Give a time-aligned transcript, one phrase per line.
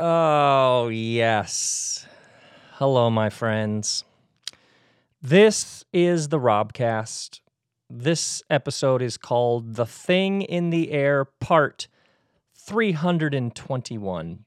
[0.00, 2.06] Oh, yes.
[2.74, 4.04] Hello, my friends.
[5.20, 7.40] This is the Robcast.
[7.90, 11.88] This episode is called The Thing in the Air, Part
[12.54, 14.44] 321.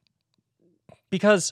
[1.10, 1.52] Because,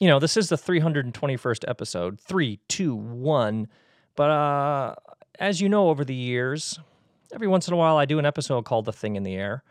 [0.00, 3.68] you know, this is the 321st episode, 321.
[4.16, 4.94] But uh,
[5.38, 6.80] as you know, over the years,
[7.32, 9.62] every once in a while I do an episode called The Thing in the Air.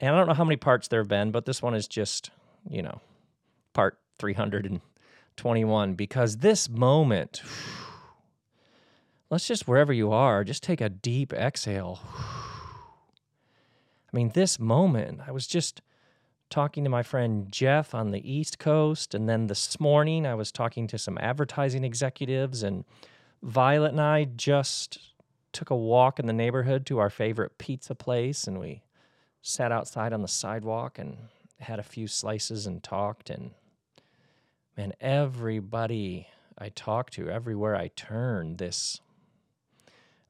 [0.00, 2.30] And I don't know how many parts there have been, but this one is just,
[2.68, 3.00] you know,
[3.72, 7.42] part 321 because this moment,
[9.30, 12.00] let's just, wherever you are, just take a deep exhale.
[14.12, 15.80] I mean, this moment, I was just
[16.50, 19.14] talking to my friend Jeff on the East Coast.
[19.14, 22.62] And then this morning, I was talking to some advertising executives.
[22.62, 22.84] And
[23.42, 25.12] Violet and I just
[25.52, 28.46] took a walk in the neighborhood to our favorite pizza place.
[28.46, 28.82] And we
[29.46, 31.16] sat outside on the sidewalk and
[31.60, 33.30] had a few slices and talked.
[33.30, 33.52] And
[34.76, 36.26] man, everybody
[36.58, 39.00] I talked to, everywhere I turned, this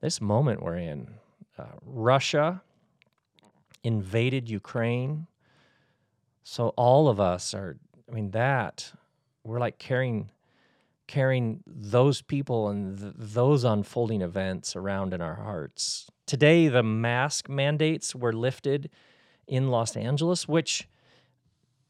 [0.02, 1.14] this moment we're in,
[1.58, 2.60] uh, Russia
[3.82, 5.26] invaded Ukraine.
[6.42, 7.78] So all of us are.
[8.08, 8.92] I mean, that
[9.44, 10.28] we're like carrying
[11.06, 16.10] carrying those people and th- those unfolding events around in our hearts.
[16.27, 18.91] Today, the mask mandates were lifted
[19.46, 20.88] in Los Angeles, which,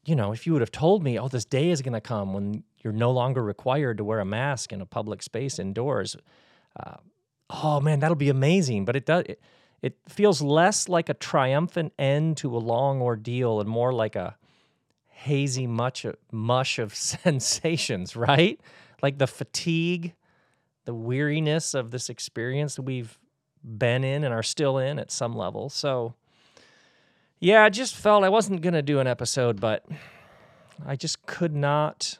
[0.05, 2.33] you know, if you would have told me, oh, this day is going to come
[2.33, 6.15] when you're no longer required to wear a mask in a public space indoors,
[6.79, 6.97] uh,
[7.49, 8.85] oh man, that'll be amazing.
[8.85, 9.23] But it does.
[9.27, 9.41] It,
[9.81, 14.37] it feels less like a triumphant end to a long ordeal and more like a
[15.07, 18.59] hazy much mush of sensations, right?
[19.01, 20.13] Like the fatigue,
[20.85, 23.17] the weariness of this experience we've
[23.67, 25.69] been in and are still in at some level.
[25.69, 26.13] So,
[27.39, 29.85] yeah, I just felt I wasn't going to do an episode, but
[30.85, 32.17] I just could not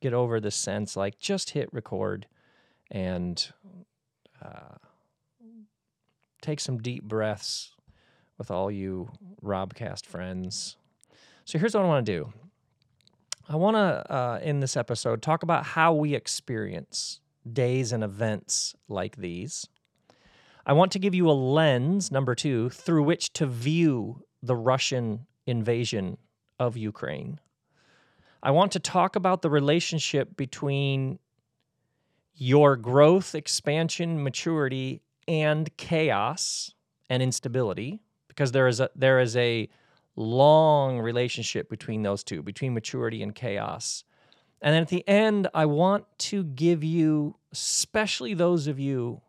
[0.00, 2.26] get over the sense like just hit record
[2.90, 3.52] and
[4.42, 4.76] uh,
[6.42, 7.74] take some deep breaths
[8.36, 9.10] with all you
[9.42, 10.76] Robcast friends.
[11.44, 12.32] So here's what I want to do.
[13.48, 17.20] I want to, uh, in this episode, talk about how we experience
[17.50, 19.66] days and events like these.
[20.66, 25.26] I want to give you a lens, number two, through which to view the Russian
[25.46, 26.16] invasion
[26.58, 27.40] of Ukraine.
[28.42, 31.18] I want to talk about the relationship between
[32.34, 36.74] your growth, expansion, maturity, and chaos
[37.08, 39.68] and instability, because there is a there is a
[40.16, 44.04] long relationship between those two, between maturity and chaos.
[44.62, 49.20] And then at the end, I want to give you, especially those of you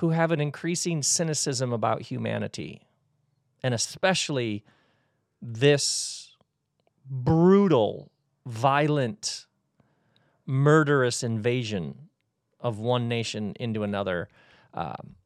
[0.00, 2.80] who have an increasing cynicism about humanity,
[3.62, 4.64] and especially
[5.42, 6.38] this
[7.04, 8.10] brutal,
[8.46, 9.44] violent,
[10.46, 12.08] murderous invasion
[12.60, 14.30] of one nation into another.
[14.72, 15.16] Um,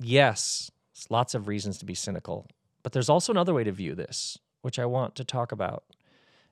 [0.00, 0.68] yes,
[1.08, 2.48] lots of reasons to be cynical,
[2.82, 5.84] but there's also another way to view this, which I want to talk about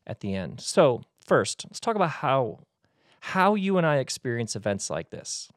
[0.06, 0.61] at the end.
[0.61, 2.61] So, first, let's talk about how
[3.19, 5.49] how you and I experience events like this.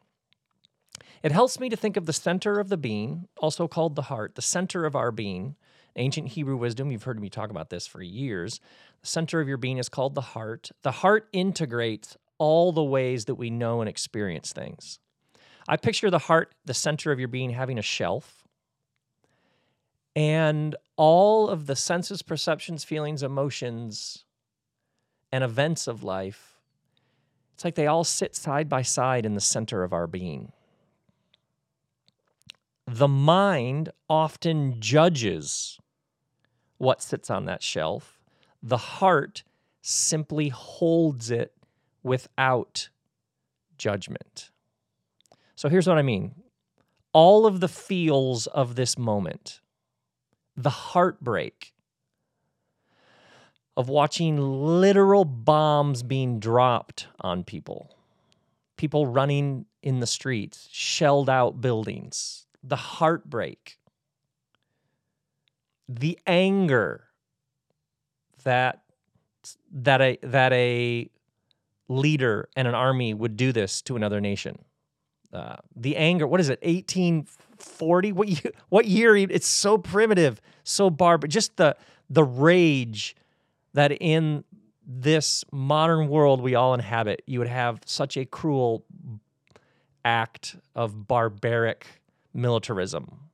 [1.23, 4.35] It helps me to think of the center of the being, also called the heart,
[4.35, 5.55] the center of our being.
[5.95, 8.59] Ancient Hebrew wisdom, you've heard me talk about this for years.
[9.01, 10.69] The center of your being is called the heart.
[10.83, 14.99] The heart integrates all the ways that we know and experience things.
[15.67, 18.47] I picture the heart, the center of your being, having a shelf.
[20.15, 24.23] And all of the senses, perceptions, feelings, emotions,
[25.31, 26.59] and events of life,
[27.53, 30.53] it's like they all sit side by side in the center of our being
[32.87, 35.77] the mind often judges
[36.77, 38.19] what sits on that shelf.
[38.63, 39.43] The heart
[39.81, 41.53] simply holds it
[42.01, 42.89] without
[43.77, 44.51] judgment.
[45.55, 46.33] So here's what I mean
[47.13, 49.59] all of the feels of this moment,
[50.55, 51.73] the heartbreak
[53.75, 57.95] of watching literal bombs being dropped on people,
[58.77, 63.77] people running in the streets, shelled out buildings, the heartbreak,
[65.87, 67.05] the anger
[68.43, 68.83] that
[69.71, 71.09] that a that a
[71.87, 74.59] leader and an army would do this to another nation.
[75.31, 76.25] Uh, the anger.
[76.27, 76.59] What is it?
[76.61, 77.25] Eighteen
[77.57, 78.11] forty.
[78.11, 78.51] What year?
[78.69, 79.15] What year?
[79.15, 81.31] It's so primitive, so barbaric.
[81.31, 81.75] Just the
[82.09, 83.15] the rage
[83.73, 84.43] that in
[84.85, 88.85] this modern world we all inhabit, you would have such a cruel
[90.05, 91.96] act of barbaric
[92.37, 93.29] militarism,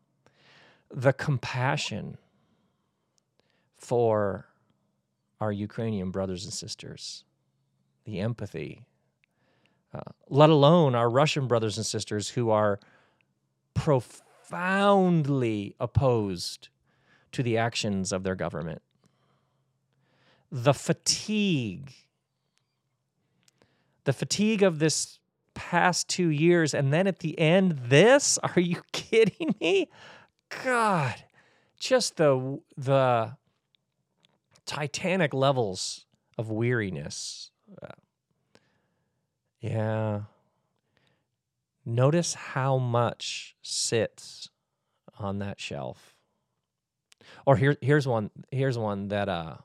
[0.90, 2.18] the compassion
[3.76, 4.48] for
[5.42, 7.26] our Ukrainian brothers and sisters,
[8.06, 8.86] the empathy,
[9.94, 12.80] uh, let alone our Russian brothers and sisters who are
[13.74, 16.70] profoundly opposed
[17.34, 18.82] to the actions of their government.
[20.52, 21.94] The fatigue,
[24.06, 25.20] the fatigue of this
[25.54, 28.38] past two years, and then at the end, this?
[28.44, 29.90] Are you kidding me?
[30.64, 31.24] God,
[31.80, 33.36] just the the
[34.66, 36.06] titanic levels
[36.38, 37.52] of weariness.
[37.82, 37.88] Uh,
[39.60, 40.22] yeah.
[41.86, 44.50] Notice how much sits
[45.20, 46.16] on that shelf.
[47.46, 48.30] Or here, here's one.
[48.52, 49.56] Here's one that uh.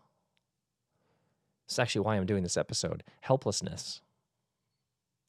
[1.67, 3.05] It's actually why I'm doing this episode.
[3.21, 4.01] Helplessness.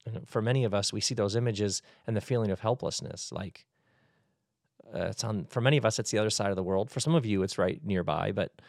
[0.06, 3.32] And for many of us, we see those images and the feeling of helplessness.
[3.32, 3.66] Like
[4.94, 5.46] uh, it's on.
[5.46, 6.90] For many of us, it's the other side of the world.
[6.90, 8.32] For some of you, it's right nearby.
[8.32, 8.62] But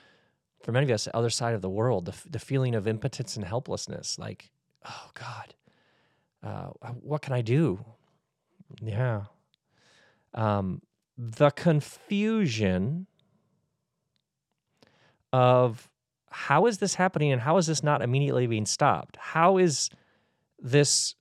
[0.63, 3.37] for many of us, the other side of the world, the, the feeling of impotence
[3.37, 4.19] and helplessness.
[4.19, 4.51] Like,
[4.85, 5.55] oh God,
[6.43, 7.85] uh, what can I do?
[8.83, 9.25] Yeah.
[10.35, 10.83] Um,
[11.17, 13.07] the confusion
[15.33, 15.89] of
[16.31, 19.17] how is this happening and how is this not immediately being stopped?
[19.17, 19.91] How is
[20.59, 21.15] this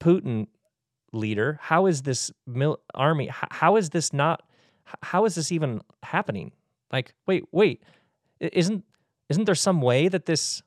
[0.00, 0.46] Putin
[1.12, 1.58] leader?
[1.62, 3.30] How is this mil- army?
[3.32, 4.42] how is this not?
[5.02, 6.52] How is this even happening?
[6.92, 7.82] Like, wait, wait,
[8.40, 8.84] isn't
[9.28, 10.62] isn't there some way that this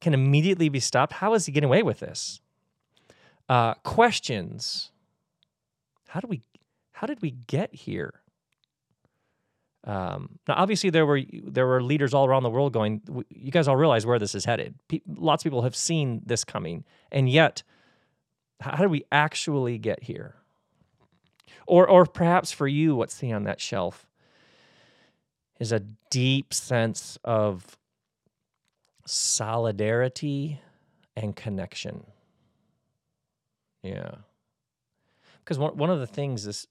[0.00, 1.14] can immediately be stopped?
[1.14, 2.40] How is he getting away with this?
[3.48, 4.90] Uh, questions.
[6.08, 6.42] How do we?
[6.92, 8.20] How did we get here?
[9.86, 13.02] Um, now, obviously, there were there were leaders all around the world going.
[13.30, 14.74] You guys all realize where this is headed.
[14.88, 17.62] Pe- lots of people have seen this coming, and yet,
[18.60, 20.36] how do we actually get here?
[21.66, 24.06] Or, or perhaps for you, what's sitting on that shelf
[25.58, 25.80] is a
[26.10, 27.76] deep sense of
[29.06, 30.60] solidarity
[31.16, 32.04] and connection.
[33.82, 34.16] Yeah.
[35.38, 36.66] Because one, one of the things this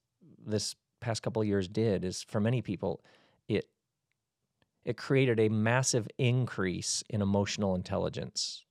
[0.45, 3.01] this past couple of years did is for many people
[3.47, 3.67] it
[4.83, 8.63] it created a massive increase in emotional intelligence.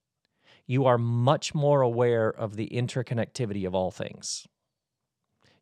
[0.67, 4.47] You are much more aware of the interconnectivity of all things.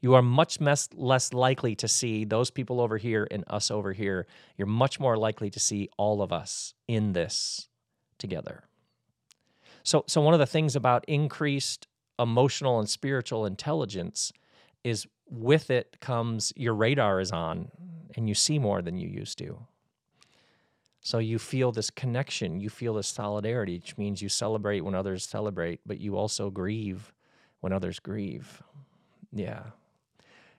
[0.01, 4.27] You are much less likely to see those people over here and us over here.
[4.57, 7.69] You're much more likely to see all of us in this
[8.19, 8.65] together.
[9.83, 11.87] So, so one of the things about increased
[12.19, 14.33] emotional and spiritual intelligence
[14.85, 17.71] is with it comes your radar is on
[18.17, 19.67] and you see more than you used to.
[21.01, 25.27] So you feel this connection, you feel this solidarity, which means you celebrate when others
[25.27, 27.13] celebrate, but you also grieve
[27.61, 28.63] when others grieve.
[29.33, 29.63] Yeah.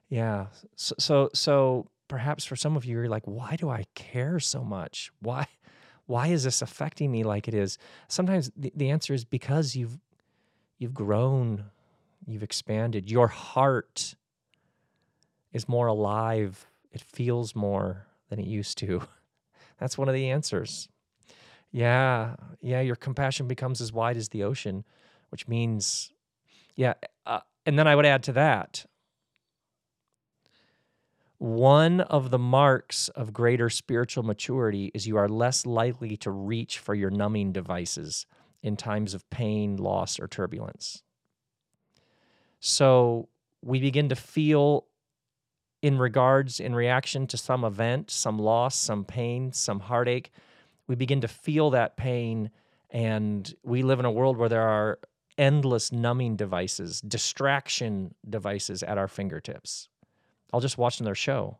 [0.10, 0.48] Yeah.
[0.76, 4.64] So so, so perhaps for some of you you're like, why do I care so
[4.64, 5.12] much?
[5.20, 5.48] Why
[6.08, 7.78] why is this affecting me like it is?
[8.08, 10.00] Sometimes the, the answer is because you've
[10.80, 11.66] you've grown,
[12.26, 13.12] you've expanded.
[13.12, 14.16] Your heart
[15.54, 16.66] is more alive.
[16.92, 19.04] It feels more than it used to.
[19.82, 20.88] That's one of the answers.
[21.72, 24.86] Yeah, yeah, your compassion becomes as wide as the ocean,
[25.30, 26.12] which means,
[26.76, 26.94] yeah.
[27.26, 28.86] Uh, and then I would add to that
[31.40, 36.78] one of the marks of greater spiritual maturity is you are less likely to reach
[36.78, 38.28] for your numbing devices
[38.62, 41.02] in times of pain, loss, or turbulence.
[42.60, 43.28] So
[43.64, 44.86] we begin to feel,
[45.82, 50.32] in regards, in reaction to some event, some loss, some pain, some heartache,
[50.88, 52.52] we begin to feel that pain.
[52.90, 55.00] And we live in a world where there are
[55.38, 59.88] endless numbing devices, distraction devices at our fingertips.
[60.54, 61.58] I'll just watch another show.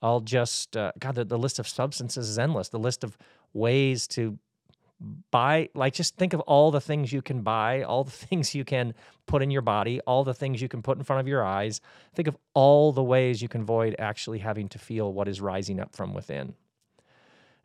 [0.00, 2.68] I'll just, uh, God, the, the list of substances is endless.
[2.68, 3.18] The list of
[3.52, 4.38] ways to
[5.30, 8.64] buy, like, just think of all the things you can buy, all the things you
[8.64, 8.94] can
[9.26, 11.80] put in your body, all the things you can put in front of your eyes.
[12.14, 15.80] Think of all the ways you can avoid actually having to feel what is rising
[15.80, 16.54] up from within.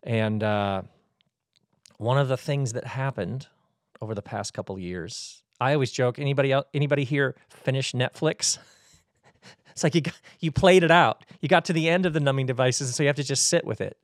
[0.03, 0.83] And uh,
[1.97, 3.47] one of the things that happened
[4.01, 6.19] over the past couple years, I always joke.
[6.19, 8.57] Anybody else, anybody here finish Netflix?
[9.71, 11.25] It's like you got, you played it out.
[11.41, 13.49] You got to the end of the numbing devices, and so you have to just
[13.49, 13.97] sit with it.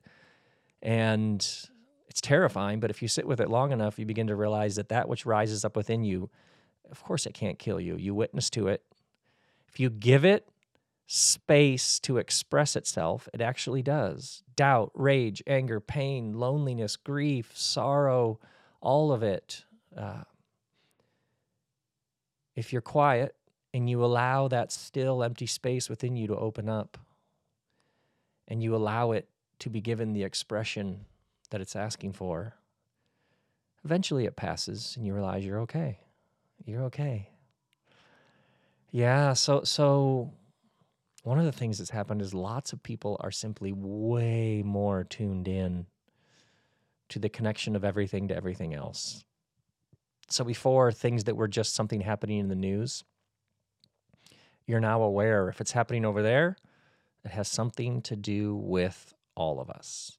[0.82, 1.42] And
[2.12, 4.90] it's terrifying, but if you sit with it long enough, you begin to realize that
[4.90, 6.28] that which rises up within you,
[6.90, 7.96] of course, it can't kill you.
[7.96, 8.82] You witness to it.
[9.66, 10.46] If you give it
[11.06, 14.42] space to express itself, it actually does.
[14.56, 18.38] Doubt, rage, anger, pain, loneliness, grief, sorrow,
[18.82, 19.64] all of it.
[19.96, 20.24] Uh,
[22.54, 23.34] if you're quiet,
[23.72, 26.98] and you allow that still empty space within you to open up
[28.46, 31.06] and you allow it to be given the expression
[31.52, 32.54] that it's asking for,
[33.84, 36.00] eventually it passes and you realize you're okay.
[36.64, 37.30] You're okay.
[38.90, 40.32] Yeah, so so
[41.22, 45.48] one of the things that's happened is lots of people are simply way more tuned
[45.48, 45.86] in
[47.08, 49.24] to the connection of everything to everything else.
[50.28, 53.04] So before things that were just something happening in the news,
[54.66, 56.56] you're now aware if it's happening over there,
[57.24, 60.18] it has something to do with all of us.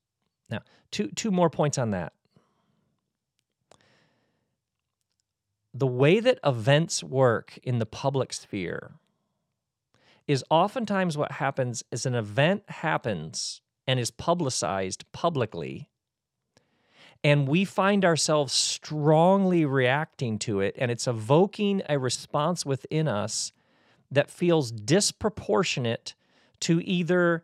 [0.53, 2.13] Now, two two more points on that.
[5.73, 8.91] The way that events work in the public sphere
[10.27, 15.89] is oftentimes what happens is an event happens and is publicized publicly
[17.23, 23.51] and we find ourselves strongly reacting to it and it's evoking a response within us
[24.11, 26.13] that feels disproportionate
[26.59, 27.43] to either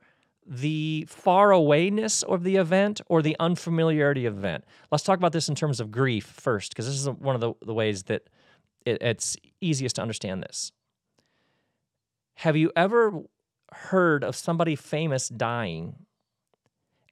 [0.51, 4.65] the far awayness of the event or the unfamiliarity of the event.
[4.91, 7.53] Let's talk about this in terms of grief first, because this is one of the,
[7.63, 8.23] the ways that
[8.83, 10.71] it, it's easiest to understand this.
[12.37, 13.21] Have you ever
[13.71, 15.95] heard of somebody famous dying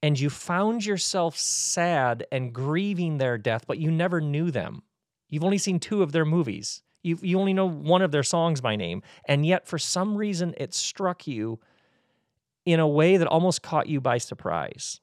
[0.01, 4.81] and you found yourself sad and grieving their death, but you never knew them?
[5.29, 6.81] You've only seen two of their movies.
[7.03, 9.03] You, you only know one of their songs by name.
[9.25, 11.59] And yet, for some reason, it struck you
[12.67, 14.99] in a way that almost caught you by surprise.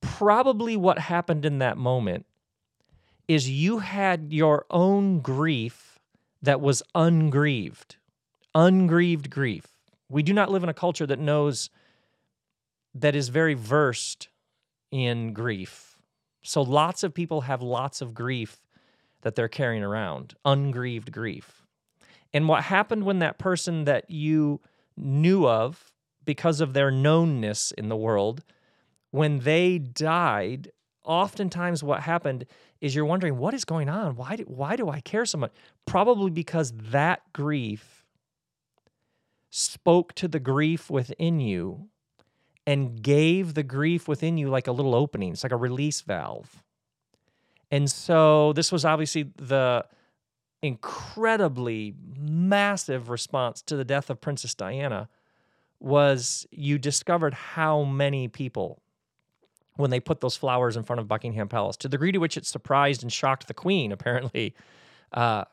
[0.00, 2.24] Probably what happened in that moment
[3.28, 5.98] is you had your own grief
[6.40, 7.96] that was ungrieved,
[8.54, 9.66] ungrieved grief.
[10.08, 11.68] We do not live in a culture that knows,
[12.94, 14.28] that is very versed
[14.90, 15.98] in grief.
[16.42, 18.62] So lots of people have lots of grief
[19.20, 21.62] that they're carrying around, ungrieved grief.
[22.32, 24.62] And what happened when that person that you
[24.96, 25.92] knew of
[26.24, 28.44] because of their knownness in the world,
[29.10, 30.70] when they died,
[31.04, 32.46] oftentimes what happened
[32.80, 34.16] is you're wondering, what is going on?
[34.16, 35.52] Why do, why do I care so much?
[35.86, 38.04] Probably because that grief
[39.50, 41.88] spoke to the grief within you
[42.66, 45.32] and gave the grief within you like a little opening.
[45.32, 46.62] It's like a release valve.
[47.70, 49.84] And so this was obviously the
[50.62, 55.08] incredibly massive response to the death of Princess Diana
[55.80, 58.80] was you discovered how many people
[59.74, 62.36] when they put those flowers in front of Buckingham Palace to the degree to which
[62.36, 64.54] it surprised and shocked the queen apparently
[65.12, 65.44] uh,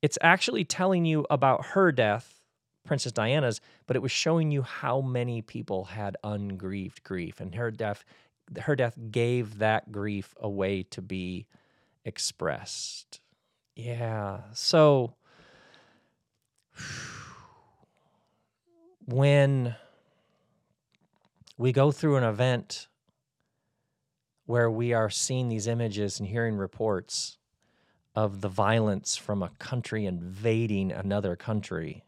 [0.00, 2.40] it's actually telling you about her death
[2.84, 7.72] Princess Diana's but it was showing you how many people had ungrieved grief and her
[7.72, 8.04] death
[8.60, 11.46] her death gave that grief a way to be
[12.04, 13.20] expressed
[13.76, 14.40] yeah.
[14.52, 15.14] So
[19.06, 19.76] when
[21.56, 22.88] we go through an event
[24.46, 27.38] where we are seeing these images and hearing reports
[28.14, 32.04] of the violence from a country invading another country,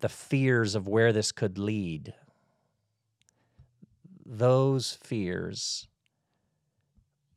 [0.00, 2.14] the fears of where this could lead,
[4.24, 5.88] those fears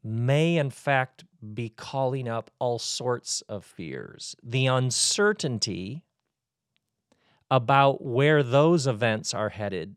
[0.04, 4.35] may in fact be calling up all sorts of fears.
[4.43, 6.03] The uncertainty
[7.51, 9.95] about where those events are headed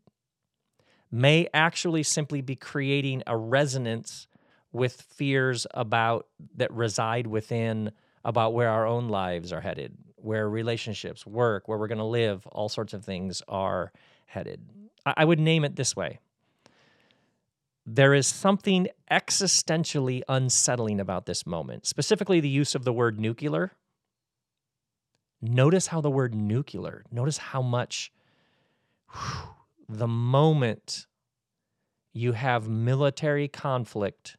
[1.10, 4.26] may actually simply be creating a resonance
[4.72, 6.26] with fears about
[6.56, 7.92] that reside within
[8.24, 12.46] about where our own lives are headed, where relationships, work, where we're going to live,
[12.48, 13.92] all sorts of things are
[14.26, 14.60] headed.
[15.06, 16.18] I would name it this way
[17.86, 23.72] there is something existentially unsettling about this moment, specifically the use of the word nuclear.
[25.40, 28.10] Notice how the word nuclear, notice how much
[29.12, 29.50] whew,
[29.88, 31.06] the moment
[32.12, 34.36] you have military conflict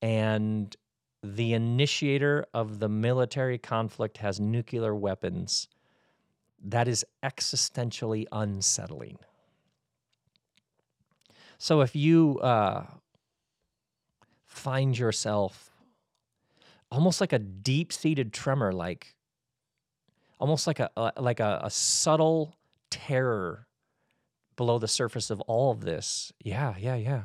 [0.00, 0.76] and
[1.22, 5.66] the initiator of the military conflict has nuclear weapons,
[6.62, 9.18] that is existentially unsettling.
[11.58, 12.84] So if you uh,
[14.46, 15.70] find yourself
[16.90, 19.14] almost like a deep-seated tremor, like
[20.38, 22.56] almost like a, a like a, a subtle
[22.90, 23.66] terror
[24.56, 27.24] below the surface of all of this, yeah, yeah, yeah,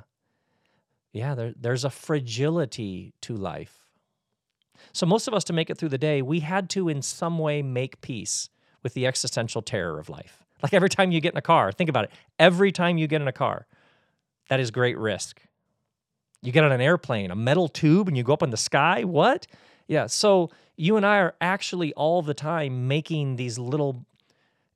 [1.14, 1.36] yeah.
[1.36, 3.80] There, there's a fragility to life.
[4.94, 7.38] So most of us, to make it through the day, we had to in some
[7.38, 8.50] way make peace
[8.82, 10.44] with the existential terror of life.
[10.64, 12.12] Like every time you get in a car, think about it.
[12.40, 13.68] Every time you get in a car,
[14.51, 15.41] that is great risk.
[16.41, 19.05] You get on an airplane, a metal tube, and you go up in the sky.
[19.05, 19.48] What?
[19.88, 20.08] Yeah.
[20.08, 24.05] So you and I are actually all the time making these little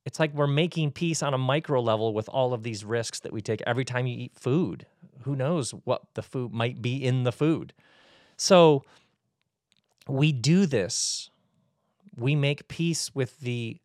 [0.06, 3.34] it's like we're making peace on a micro level with all of these risks that
[3.34, 4.86] we take every time you eat food.
[5.24, 7.74] Who knows what the food might be in the food?
[8.38, 8.86] So
[10.08, 11.32] we do this.
[12.16, 13.82] We make peace with the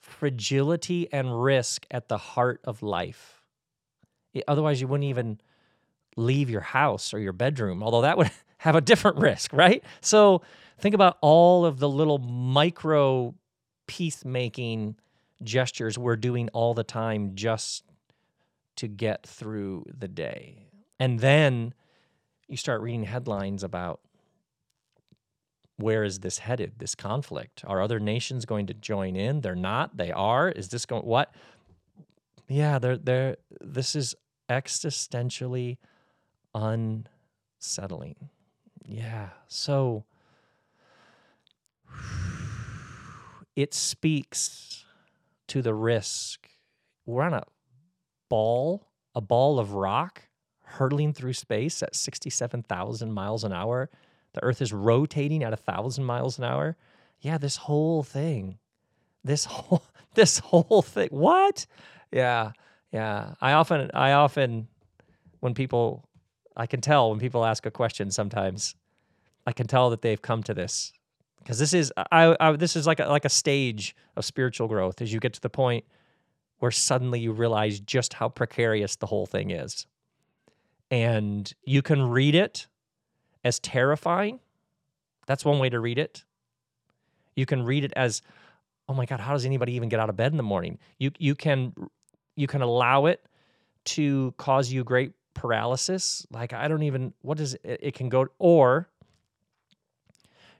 [0.00, 3.37] fragility and risk at the heart of life.
[4.46, 5.40] Otherwise, you wouldn't even
[6.16, 9.82] leave your house or your bedroom, although that would have a different risk, right?
[10.00, 10.42] So
[10.78, 13.34] think about all of the little micro
[13.86, 14.96] peacemaking
[15.42, 17.84] gestures we're doing all the time just
[18.76, 20.68] to get through the day.
[21.00, 21.74] And then
[22.48, 24.00] you start reading headlines about
[25.76, 27.64] where is this headed, this conflict?
[27.66, 29.40] Are other nations going to join in?
[29.40, 29.96] They're not.
[29.96, 30.48] They are.
[30.48, 31.32] Is this going what?
[32.48, 34.14] Yeah, they're they're this is
[34.48, 35.78] existentially
[36.54, 38.28] unsettling.
[38.84, 39.30] Yeah.
[39.48, 40.04] So
[43.54, 44.84] it speaks
[45.48, 46.48] to the risk.
[47.06, 47.44] We're on a
[48.28, 50.22] ball, a ball of rock
[50.62, 53.88] hurtling through space at 67,000 miles an hour
[54.34, 56.76] the earth is rotating at a thousand miles an hour.
[57.20, 58.58] Yeah, this whole thing,
[59.24, 59.82] this whole,
[60.14, 61.08] this whole thing.
[61.10, 61.66] What?
[62.12, 62.52] Yeah,
[62.92, 63.34] yeah.
[63.40, 64.68] I often, I often,
[65.40, 66.08] when people,
[66.56, 68.74] I can tell when people ask a question sometimes,
[69.46, 70.92] I can tell that they've come to this
[71.38, 75.00] because this is, I, I, this is like a, like a stage of spiritual growth
[75.00, 75.84] as you get to the point
[76.58, 79.86] where suddenly you realize just how precarious the whole thing is.
[80.90, 82.66] And you can read it
[83.44, 84.40] as terrifying.
[85.26, 86.24] That's one way to read it.
[87.36, 88.22] You can read it as,
[88.88, 90.78] oh my God, how does anybody even get out of bed in the morning?
[90.98, 91.72] You you can
[92.38, 93.26] you can allow it
[93.84, 96.24] to cause you great paralysis.
[96.30, 98.88] Like I don't even what it, it can go or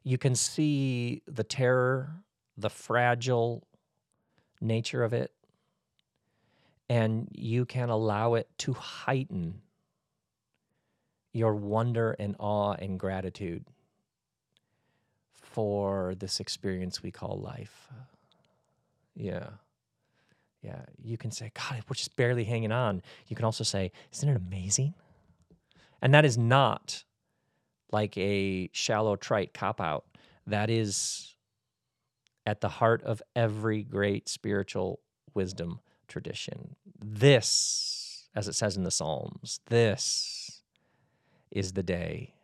[0.03, 2.11] you can see the terror,
[2.57, 3.65] the fragile
[4.61, 5.33] nature of it,
[6.89, 9.61] and you can allow it to heighten
[11.33, 13.65] your wonder and awe and gratitude
[15.37, 17.87] for this experience we call life.
[19.15, 19.51] Yeah.
[20.63, 20.81] Yeah.
[21.03, 23.03] You can say, God, we're just barely hanging on.
[23.29, 24.95] You can also say, Isn't it amazing?
[26.03, 27.05] And that is not
[27.91, 30.05] like a shallow, trite cop out.
[30.47, 31.35] That is
[32.47, 35.01] at the heart of every great spiritual
[35.35, 36.77] wisdom tradition.
[36.99, 40.63] This, as it says in the Psalms, this
[41.51, 42.35] is the day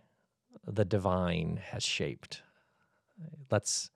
[0.66, 2.42] the divine has shaped.
[3.50, 3.90] Let's,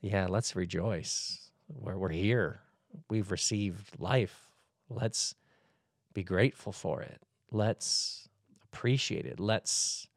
[0.00, 1.50] yeah, let's rejoice.
[1.66, 2.60] Where we're here,
[3.08, 4.48] we've received life.
[4.88, 5.34] Let's
[6.12, 7.20] be grateful for it.
[7.50, 8.28] Let's
[8.62, 9.40] appreciate it.
[9.40, 10.08] Let's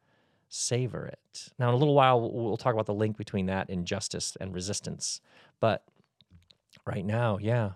[0.48, 1.50] savor it.
[1.58, 4.54] Now, in a little while, we'll talk about the link between that and justice and
[4.54, 5.20] resistance.
[5.60, 5.84] But
[6.86, 7.72] right now, yeah,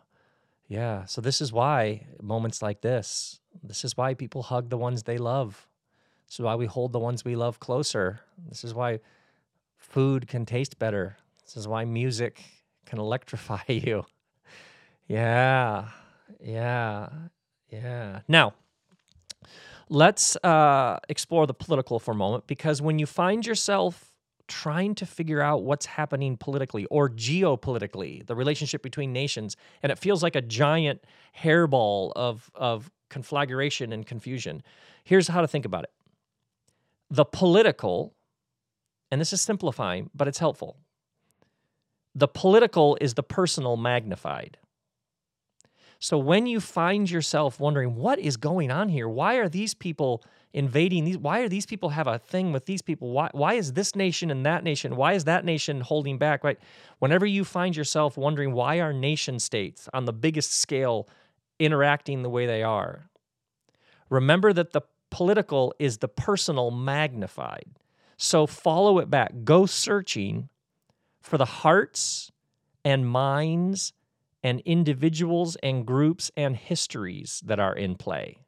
[0.69, 1.05] yeah.
[1.05, 5.19] So, this is why moments like this, this is why people hug the ones they
[5.19, 5.69] love.
[6.27, 8.21] This is why we hold the ones we love closer.
[8.49, 9.01] This is why
[9.77, 11.19] food can taste better.
[11.45, 12.43] This is why music
[12.87, 14.05] can electrify you.
[15.07, 15.89] Yeah,
[16.41, 17.09] yeah,
[17.69, 18.21] yeah.
[18.29, 18.55] Now,
[19.89, 24.13] let's uh, explore the political for a moment because when you find yourself
[24.49, 29.99] trying to figure out what's happening politically or geopolitically, the relationship between nations, and it
[29.99, 31.03] feels like a giant
[31.39, 34.63] hairball of, of conflagration and confusion,
[35.05, 35.91] here's how to think about it
[37.11, 38.15] the political,
[39.11, 40.79] and this is simplifying, but it's helpful.
[42.15, 44.57] The political is the personal magnified.
[46.03, 49.09] So when you find yourself wondering, what is going on here?
[49.09, 51.17] Why are these people invading these?
[51.17, 53.13] Why are these people have a thing with these people?
[53.13, 54.97] Why, why is this nation and that nation?
[54.97, 56.43] Why is that nation holding back?
[56.43, 56.59] Right?
[56.99, 61.09] Whenever you find yourself wondering why are nation states on the biggest scale
[61.61, 63.09] interacting the way they are,
[64.11, 67.77] remember that the political is the personal magnified.
[68.17, 69.45] So follow it back.
[69.45, 70.49] Go searching
[71.21, 72.33] for the hearts
[72.85, 73.93] and minds
[74.43, 78.39] and individuals and groups and histories that are in play.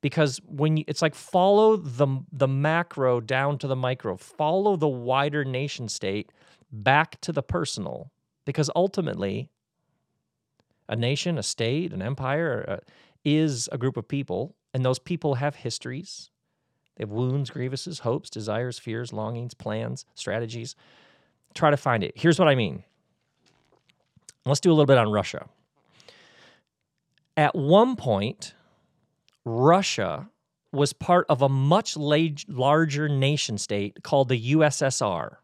[0.00, 4.88] Because when you, it's like follow the the macro down to the micro, follow the
[4.88, 6.32] wider nation state
[6.72, 8.10] back to the personal,
[8.44, 9.50] because ultimately,
[10.88, 12.76] a nation, a state, an empire uh,
[13.24, 16.30] is a group of people and those people have histories.
[16.96, 20.74] They have wounds, grievances, hopes, desires, fears, longings, plans, strategies.
[21.54, 22.12] Try to find it.
[22.16, 22.84] Here's what I mean.
[24.44, 25.48] Let's do a little bit on Russia.
[27.36, 28.54] At one point,
[29.44, 30.28] Russia
[30.72, 35.36] was part of a much larger nation state called the USSR.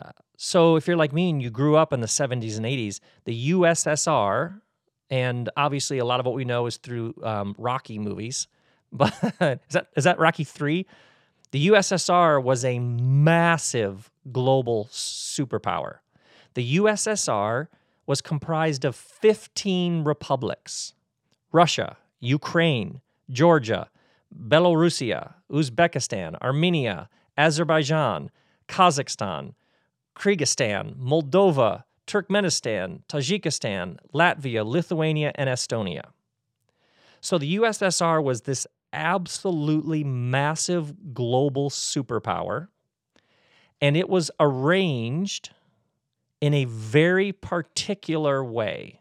[0.00, 3.00] Uh, so if you're like me and you grew up in the 70s and 80s,
[3.24, 4.60] the USSR,
[5.08, 8.48] and obviously a lot of what we know is through um, Rocky movies,
[8.92, 10.86] but is that is that Rocky three?
[11.50, 15.98] The USSR was a massive global superpower.
[16.54, 17.68] The USSR
[18.06, 20.94] was comprised of 15 republics
[21.52, 23.88] Russia, Ukraine, Georgia,
[24.36, 28.30] Belarusia, Uzbekistan, Armenia, Azerbaijan,
[28.68, 29.54] Kazakhstan,
[30.16, 36.10] Kyrgyzstan, Moldova, Turkmenistan, Tajikistan, Latvia, Lithuania, and Estonia.
[37.20, 42.68] So the USSR was this absolutely massive global superpower,
[43.80, 45.50] and it was arranged
[46.44, 49.00] in a very particular way.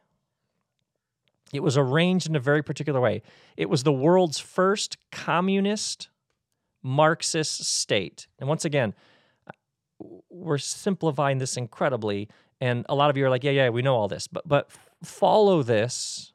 [1.52, 3.22] It was arranged in a very particular way.
[3.58, 6.08] It was the world's first communist
[6.82, 8.28] Marxist state.
[8.40, 8.94] And once again,
[10.30, 12.30] we're simplifying this incredibly.
[12.62, 14.26] And a lot of you are like, yeah, yeah, we know all this.
[14.26, 14.70] But, but
[15.04, 16.32] follow this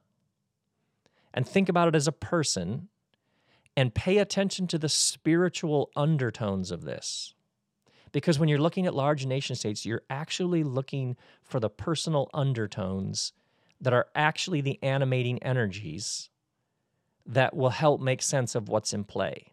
[1.33, 2.89] and think about it as a person
[3.75, 7.33] and pay attention to the spiritual undertones of this.
[8.13, 13.33] Because when you're looking at large nation states, you're actually looking for the personal undertones
[13.81, 16.31] that are actually the animating energies
[17.27, 19.53] that will help make sense of what's in play.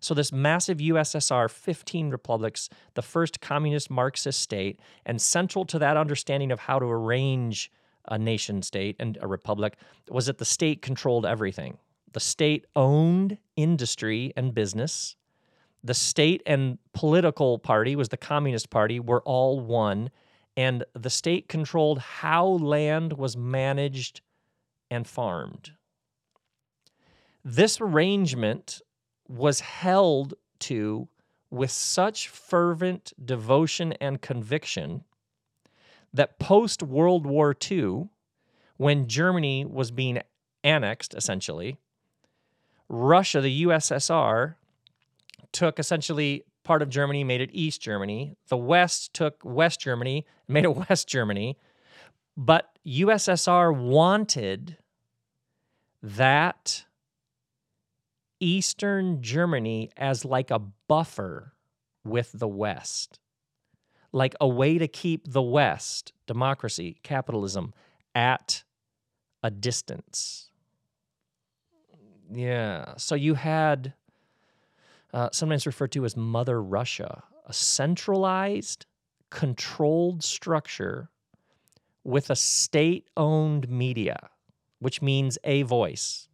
[0.00, 5.96] So, this massive USSR, 15 republics, the first communist Marxist state, and central to that
[5.96, 7.70] understanding of how to arrange
[8.08, 9.76] a nation state and a republic
[10.08, 11.78] was that the state controlled everything.
[12.12, 15.14] The state owned industry and business
[15.84, 20.10] the state and political party was the Communist Party were all one,
[20.56, 24.20] and the state controlled how land was managed
[24.90, 25.72] and farmed.
[27.44, 28.80] This arrangement
[29.28, 31.08] was held to
[31.50, 35.04] with such fervent devotion and conviction
[36.14, 38.08] that post World War II,
[38.76, 40.20] when Germany was being
[40.62, 41.78] annexed, essentially,
[42.88, 44.54] Russia, the USSR,
[45.52, 48.36] took essentially part of Germany, made it East Germany.
[48.48, 51.58] The West took West Germany, made it West Germany.
[52.36, 54.78] But USSR wanted
[56.02, 56.84] that
[58.40, 61.54] Eastern Germany as like a buffer
[62.04, 63.20] with the West,
[64.12, 67.72] like a way to keep the West, democracy, capitalism,
[68.14, 68.64] at
[69.42, 70.50] a distance.
[72.32, 72.94] Yeah.
[72.96, 73.94] So you had
[75.12, 78.86] uh, sometimes referred to as Mother Russia, a centralized,
[79.30, 81.10] controlled structure
[82.04, 84.30] with a state owned media,
[84.80, 86.28] which means a voice.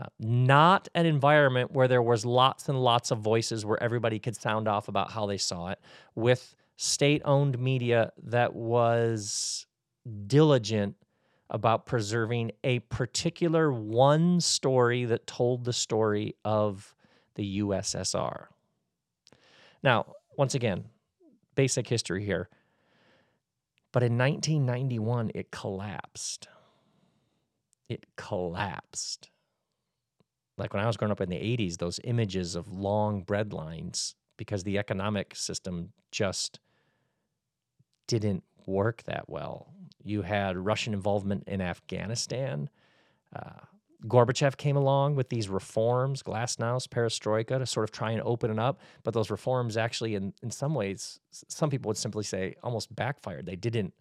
[0.00, 4.36] Uh, not an environment where there was lots and lots of voices where everybody could
[4.36, 5.78] sound off about how they saw it,
[6.14, 9.66] with state owned media that was
[10.26, 10.96] diligent
[11.50, 16.94] about preserving a particular one story that told the story of
[17.40, 18.48] the USSR.
[19.82, 20.84] Now, once again,
[21.54, 22.50] basic history here.
[23.92, 26.48] But in 1991, it collapsed.
[27.88, 29.30] It collapsed.
[30.58, 34.14] Like when I was growing up in the 80s, those images of long bread lines,
[34.36, 36.60] because the economic system just
[38.06, 39.72] didn't work that well.
[40.04, 42.68] You had Russian involvement in Afghanistan.
[43.34, 43.64] Uh,
[44.06, 48.58] Gorbachev came along with these reforms, glasnost, perestroika, to sort of try and open it
[48.58, 48.80] up.
[49.02, 53.46] But those reforms actually, in, in some ways, some people would simply say almost backfired.
[53.46, 53.92] They didn't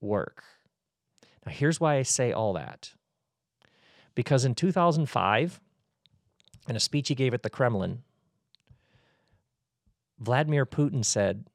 [0.00, 0.44] work.
[1.44, 2.94] Now, here's why I say all that.
[4.14, 5.60] Because in 2005,
[6.68, 8.02] in a speech he gave at the Kremlin,
[10.18, 11.46] Vladimir Putin said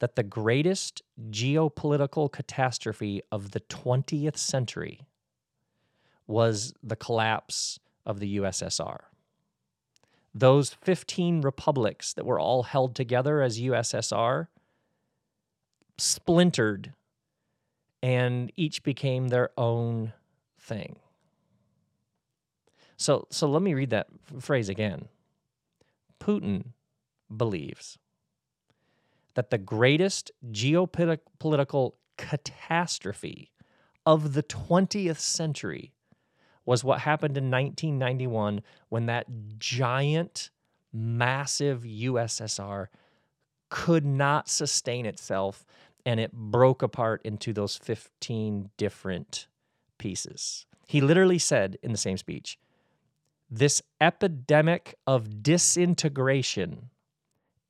[0.00, 5.06] that the greatest geopolitical catastrophe of the 20th century
[6.26, 9.00] was the collapse of the USSR.
[10.34, 14.48] Those 15 republics that were all held together as USSR
[15.98, 16.94] splintered
[18.02, 20.12] and each became their own
[20.58, 20.96] thing.
[22.96, 24.08] So, so let me read that
[24.40, 25.08] phrase again.
[26.20, 26.66] Putin
[27.34, 27.98] believes
[29.34, 33.50] that the greatest geopolitical catastrophe
[34.04, 35.92] of the 20th century
[36.64, 39.26] was what happened in 1991 when that
[39.58, 40.50] giant,
[40.92, 42.88] massive USSR
[43.68, 45.64] could not sustain itself
[46.04, 49.46] and it broke apart into those 15 different
[49.98, 50.66] pieces.
[50.86, 52.58] He literally said in the same speech,
[53.50, 56.90] this epidemic of disintegration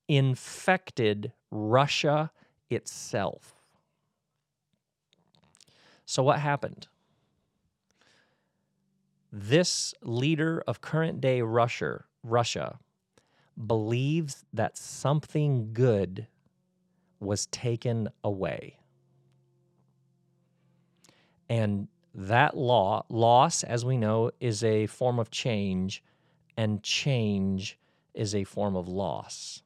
[0.08, 2.30] infected Russia
[2.70, 3.54] itself.
[6.06, 6.88] So, what happened?
[9.34, 12.78] This leader of current day Russia, Russia
[13.66, 16.26] believes that something good
[17.18, 18.78] was taken away.
[21.48, 26.02] And that law, loss, as we know, is a form of change,
[26.58, 27.78] and change
[28.12, 29.62] is a form of loss.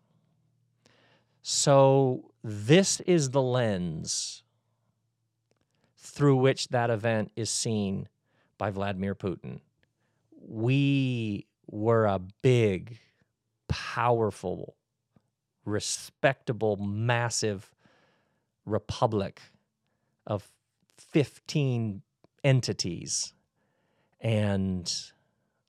[1.43, 4.45] So, this is the lens
[5.99, 8.09] through which that event is seen
[8.59, 9.61] by Vladimir Putin.
[10.41, 12.99] We were a big,
[13.69, 14.77] powerful,
[15.65, 17.75] respectable, massive
[18.65, 19.41] republic
[20.27, 20.49] of
[20.99, 22.03] 15
[22.45, 23.33] entities.
[24.21, 24.93] And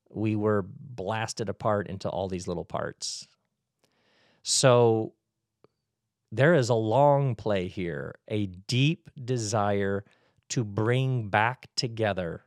[0.10, 3.28] we were blasted apart into all these little parts.
[4.44, 5.14] So
[6.32, 10.06] there is a long play here, a deep desire
[10.50, 12.44] to bring back together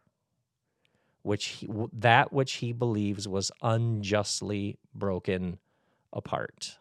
[1.23, 5.59] which he, that which he believes was unjustly broken
[6.13, 6.79] apart.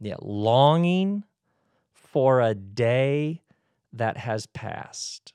[0.00, 1.24] Yeah, longing
[1.92, 3.42] for a day
[3.92, 5.32] that has passed.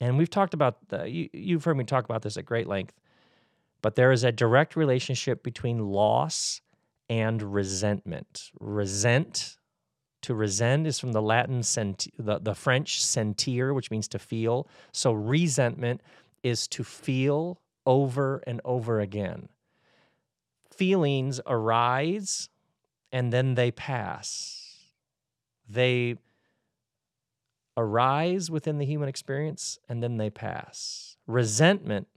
[0.00, 2.98] And we've talked about the, you, you've heard me talk about this at great length,
[3.82, 6.60] but there is a direct relationship between loss
[7.08, 8.50] and resentment.
[8.58, 9.58] Resent
[10.22, 14.68] to resent is from the Latin sent, the, the French sentir, which means to feel.
[14.92, 16.00] So resentment
[16.42, 19.48] is to feel over and over again.
[20.70, 22.48] Feelings arise
[23.10, 24.88] and then they pass.
[25.68, 26.16] They
[27.76, 31.16] arise within the human experience and then they pass.
[31.26, 32.08] Resentment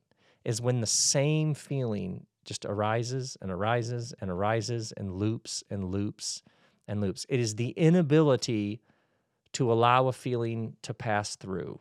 [0.44, 6.44] is when the same feeling just arises and arises and arises and loops and loops
[6.88, 7.26] and loops.
[7.28, 8.82] It is the inability
[9.54, 11.80] to allow a feeling to pass through.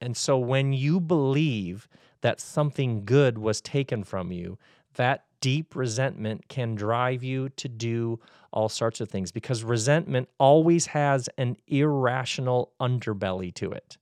[0.00, 1.88] And so when you believe
[2.20, 4.58] that something good was taken from you,
[4.94, 8.18] that deep resentment can drive you to do
[8.52, 13.98] all sorts of things because resentment always has an irrational underbelly to it.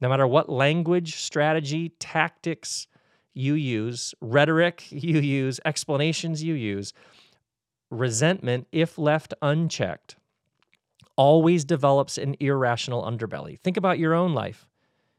[0.00, 2.86] No matter what language, strategy, tactics
[3.34, 6.92] you use, rhetoric you use, explanations you use,
[7.90, 10.16] resentment, if left unchecked,
[11.16, 13.58] always develops an irrational underbelly.
[13.58, 14.67] Think about your own life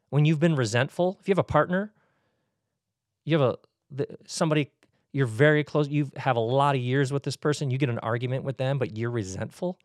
[0.09, 1.93] when you've been resentful, if you have a partner,
[3.25, 3.57] you have
[3.97, 4.71] a somebody
[5.11, 7.99] you're very close, you have a lot of years with this person, you get an
[7.99, 9.79] argument with them, but you're resentful.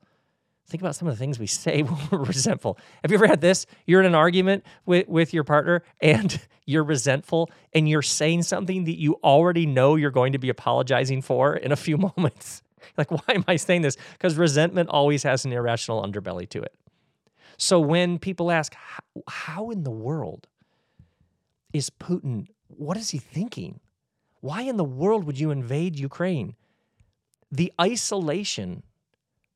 [0.66, 2.78] Think about some of the things we say when we're resentful.
[3.02, 3.66] Have you ever had this?
[3.86, 8.84] You're in an argument with, with your partner and you're resentful and you're saying something
[8.84, 12.62] that you already know you're going to be apologizing for in a few moments.
[12.98, 13.96] Like, why am I saying this?
[14.12, 16.74] Because resentment always has an irrational underbelly to it.
[17.56, 18.74] So when people ask,
[19.28, 20.48] how in the world
[21.72, 23.80] is Putin, what is he thinking?
[24.40, 26.54] Why in the world would you invade Ukraine?
[27.50, 28.82] The isolation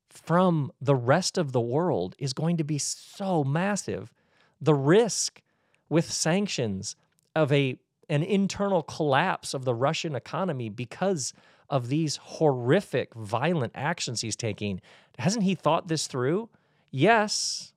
[0.09, 4.11] from the rest of the world is going to be so massive.
[4.59, 5.41] The risk
[5.89, 6.95] with sanctions
[7.35, 7.77] of a
[8.09, 11.31] an internal collapse of the Russian economy because
[11.69, 14.81] of these horrific violent actions he's taking.
[15.19, 16.49] Hasn't he thought this through?
[16.89, 17.73] Yes,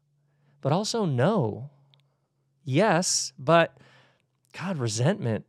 [0.62, 1.68] but also no.
[2.64, 3.76] Yes, but
[4.58, 5.44] God, resentment.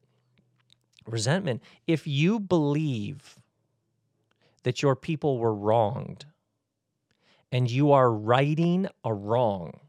[1.05, 1.61] Resentment.
[1.87, 3.37] If you believe
[4.63, 6.25] that your people were wronged
[7.51, 9.79] and you are righting a wrong,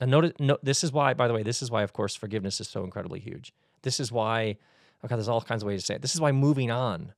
[0.00, 2.60] and notice, no, this is why, by the way, this is why, of course, forgiveness
[2.60, 3.52] is so incredibly huge.
[3.82, 4.56] This is why,
[5.02, 6.02] oh okay, there's all kinds of ways to say it.
[6.02, 7.12] This is why moving on,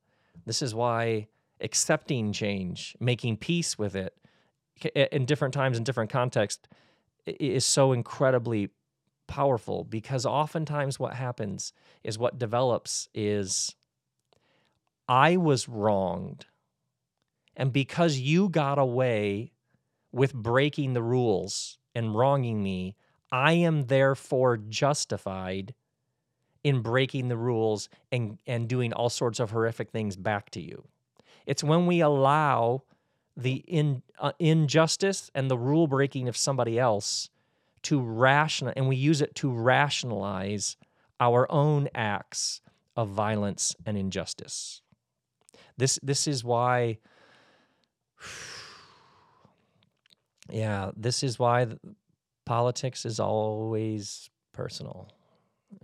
[0.45, 1.27] this is why
[1.61, 4.15] accepting change, making peace with it,
[4.95, 6.67] in different times in different contexts
[7.25, 8.69] is so incredibly
[9.27, 13.75] powerful because oftentimes what happens is what develops is
[15.07, 16.45] I was wronged.
[17.55, 19.53] And because you got away
[20.11, 22.95] with breaking the rules and wronging me,
[23.31, 25.73] I am therefore justified
[26.63, 30.87] in breaking the rules and, and doing all sorts of horrific things back to you.
[31.45, 32.83] It's when we allow
[33.37, 37.29] the in, uh, injustice and the rule breaking of somebody else
[37.83, 40.77] to rational and we use it to rationalize
[41.19, 42.61] our own acts
[42.95, 44.81] of violence and injustice.
[45.77, 46.99] This this is why
[50.49, 51.67] yeah, this is why
[52.45, 55.09] politics is always personal.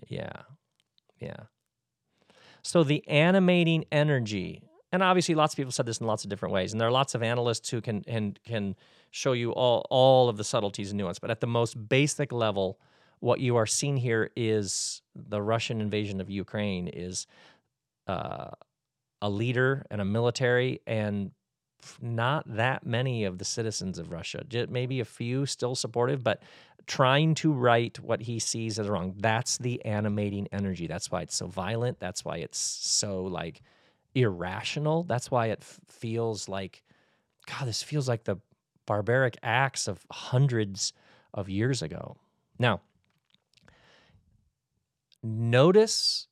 [0.07, 0.43] Yeah.
[1.19, 1.43] Yeah.
[2.61, 6.53] So the animating energy and obviously lots of people said this in lots of different
[6.53, 8.75] ways, and there are lots of analysts who can and can
[9.11, 11.19] show you all all of the subtleties and nuance.
[11.19, 12.79] But at the most basic level,
[13.19, 17.27] what you are seeing here is the Russian invasion of Ukraine is
[18.07, 18.51] uh,
[19.21, 21.31] a leader and a military and
[22.01, 26.43] not that many of the citizens of Russia, maybe a few still supportive, but
[26.85, 29.15] trying to right what he sees as wrong.
[29.17, 30.87] That's the animating energy.
[30.87, 31.99] That's why it's so violent.
[31.99, 33.61] That's why it's so like
[34.15, 35.03] irrational.
[35.03, 36.83] That's why it f- feels like,
[37.47, 38.37] God, this feels like the
[38.85, 40.93] barbaric acts of hundreds
[41.33, 42.17] of years ago.
[42.59, 42.81] Now,
[45.23, 46.27] notice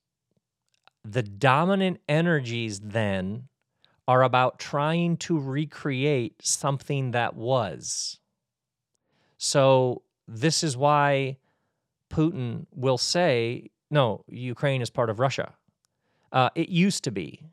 [1.04, 3.48] the dominant energies then
[4.08, 8.20] are about trying to recreate something that was.
[9.38, 11.38] So, this is why
[12.10, 15.54] Putin will say, no, Ukraine is part of Russia.
[16.32, 17.44] Uh, it used to be.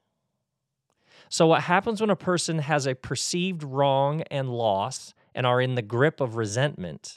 [1.29, 5.75] So, what happens when a person has a perceived wrong and loss and are in
[5.75, 7.17] the grip of resentment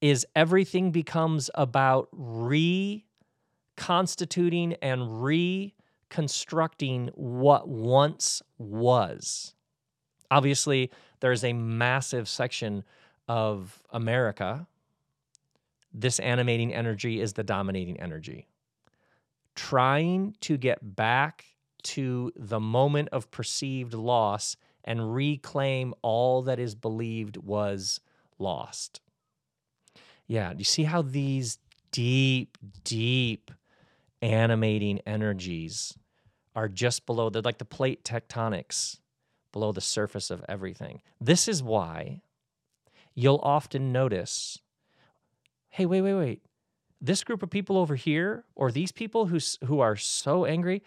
[0.00, 9.54] is everything becomes about reconstituting and reconstructing what once was.
[10.30, 12.84] Obviously, there's a massive section
[13.28, 14.66] of America.
[15.92, 18.46] This animating energy is the dominating energy.
[19.54, 21.53] Trying to get back
[21.84, 28.00] to the moment of perceived loss and reclaim all that is believed was
[28.38, 29.00] lost.
[30.26, 31.58] Yeah, you see how these
[31.92, 33.50] deep, deep
[34.20, 35.96] animating energies
[36.56, 38.98] are just below, they're like the plate tectonics
[39.52, 41.00] below the surface of everything.
[41.20, 42.20] This is why
[43.14, 44.58] you'll often notice
[45.70, 46.42] hey, wait, wait, wait.
[47.00, 50.84] This group of people over here, or these people who, who are so angry,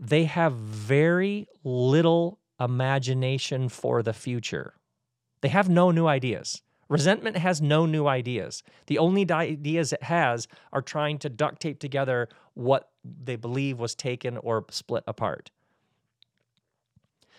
[0.00, 4.74] they have very little imagination for the future.
[5.42, 6.62] They have no new ideas.
[6.88, 8.62] Resentment has no new ideas.
[8.86, 13.94] The only ideas it has are trying to duct tape together what they believe was
[13.94, 15.50] taken or split apart.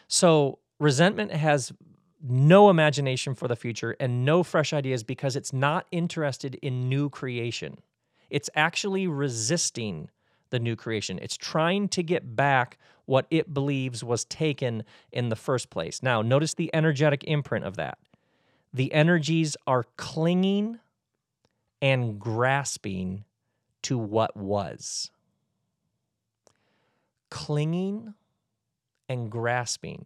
[0.07, 1.73] So, resentment has
[2.23, 7.09] no imagination for the future and no fresh ideas because it's not interested in new
[7.09, 7.79] creation.
[8.29, 10.09] It's actually resisting
[10.51, 11.19] the new creation.
[11.21, 16.03] It's trying to get back what it believes was taken in the first place.
[16.03, 17.97] Now, notice the energetic imprint of that.
[18.73, 20.79] The energies are clinging
[21.81, 23.25] and grasping
[23.81, 25.11] to what was.
[27.29, 28.13] Clinging
[29.09, 30.05] and grasping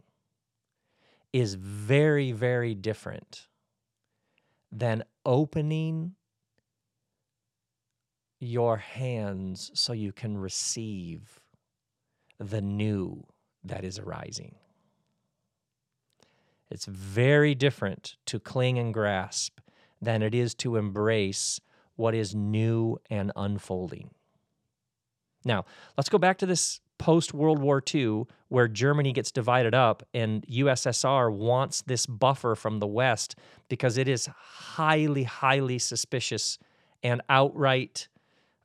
[1.34, 3.48] is very, very different
[4.72, 6.16] than opening
[8.40, 11.40] your hands so you can receive
[12.40, 13.26] the new
[13.64, 14.56] that is arising.
[16.70, 19.60] It's very different to cling and grasp
[20.02, 21.60] than it is to embrace
[21.96, 24.12] what is new and unfolding.
[25.46, 25.66] Now,
[25.98, 30.46] let's go back to this post World War II, where Germany gets divided up and
[30.48, 33.36] USSR wants this buffer from the West
[33.70, 36.58] because it is highly, highly suspicious
[37.04, 38.08] and outright,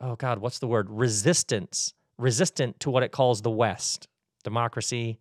[0.00, 0.88] oh God, what's the word?
[0.90, 4.08] Resistance, resistant to what it calls the West
[4.42, 5.18] democracy,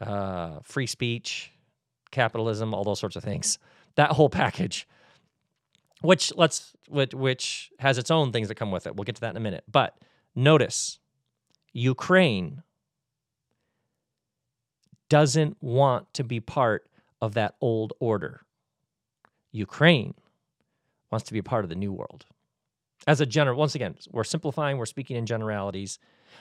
[0.00, 1.52] uh, free speech,
[2.10, 3.58] capitalism, all those sorts of things.
[3.96, 4.88] That whole package.
[6.00, 8.96] Which let's which, which has its own things that come with it.
[8.96, 9.64] We'll get to that in a minute.
[9.70, 9.96] But
[10.34, 10.98] notice
[11.72, 12.62] Ukraine
[15.08, 16.88] doesn't want to be part
[17.20, 18.42] of that old order.
[19.52, 20.14] Ukraine
[21.10, 22.24] wants to be part of the new world.
[23.06, 25.98] As a general, once again, we're simplifying, we're speaking in generalities,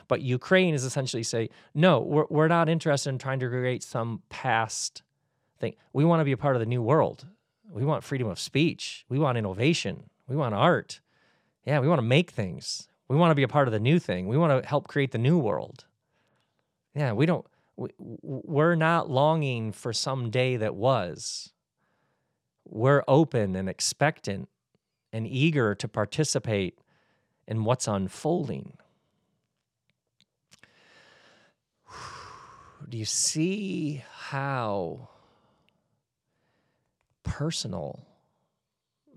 [0.08, 4.22] but Ukraine is essentially say, no, we're, we're not interested in trying to create some
[4.30, 5.04] past
[5.60, 5.76] thing.
[5.93, 7.26] We want to be a part of the new world.
[7.72, 9.06] We want freedom of speech.
[9.10, 10.10] We want innovation.
[10.28, 11.00] We want art.
[11.65, 12.88] Yeah, we want to make things.
[13.08, 14.28] We want to be a part of the new thing.
[14.28, 15.86] We want to help create the new world.
[16.95, 17.45] Yeah, we don't,
[17.76, 21.53] we, we're not longing for some day that was.
[22.66, 24.49] We're open and expectant
[25.12, 26.80] and eager to participate
[27.47, 28.74] in what's unfolding.
[32.88, 35.10] Do you see how
[37.24, 38.05] personal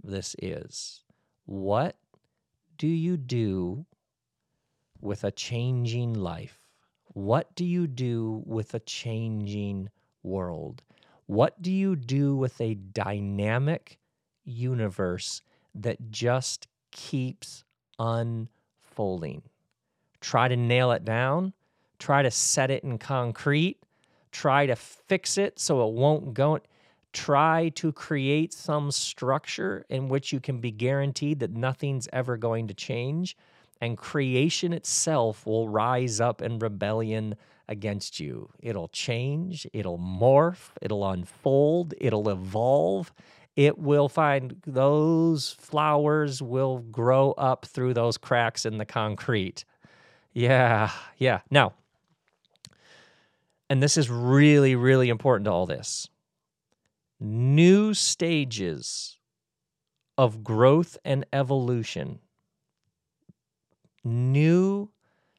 [0.03, 1.05] this is?
[1.47, 1.97] What
[2.77, 3.87] do you do
[5.01, 6.59] with a changing life?
[7.15, 9.91] What do you do with a changing
[10.23, 10.83] world?
[11.27, 13.99] What do you do with a dynamic
[14.45, 15.43] universe
[15.75, 17.65] that just keeps
[17.99, 19.43] unfolding?
[20.21, 21.53] Try to nail it down,
[21.99, 23.79] try to set it in concrete,
[24.31, 26.61] try to fix it so it won't go.
[27.13, 32.69] Try to create some structure in which you can be guaranteed that nothing's ever going
[32.69, 33.37] to change,
[33.83, 37.35] and creation itself will rise up in rebellion
[37.69, 38.49] against you.
[38.61, 43.13] It'll change, it'll morph, it'll unfold, it'll evolve.
[43.57, 49.65] It will find those flowers will grow up through those cracks in the concrete.
[50.33, 51.41] Yeah, yeah.
[51.51, 51.75] Now,
[53.69, 56.09] and this is really, really important to all this
[57.21, 59.19] new stages
[60.19, 62.19] of growth and evolution,
[64.03, 64.91] new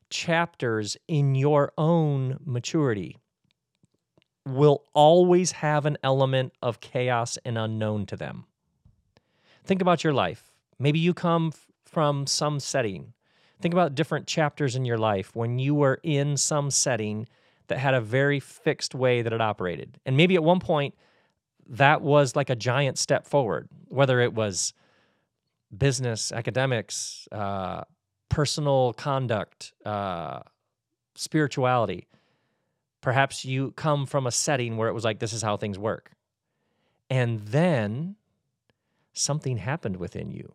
[0.10, 3.18] chapters in your own maturity
[4.46, 8.46] will always have an element of chaos and unknown to them.
[9.64, 10.52] Think about your life.
[10.80, 11.54] Maybe you come
[11.86, 13.14] from some setting.
[13.62, 17.28] Think about different chapters in your life when you were in some setting
[17.68, 19.98] that had a very fixed way that it operated.
[20.06, 20.96] And maybe at one point,
[21.70, 24.74] that was like a giant step forward, whether it was
[25.76, 27.84] business, academics, uh,
[28.28, 30.42] personal conduct, uh,
[31.16, 32.08] spirituality.
[33.04, 36.12] Perhaps you come from a setting where it was like, this is how things work.
[37.10, 38.16] And then
[39.12, 40.54] something happened within you.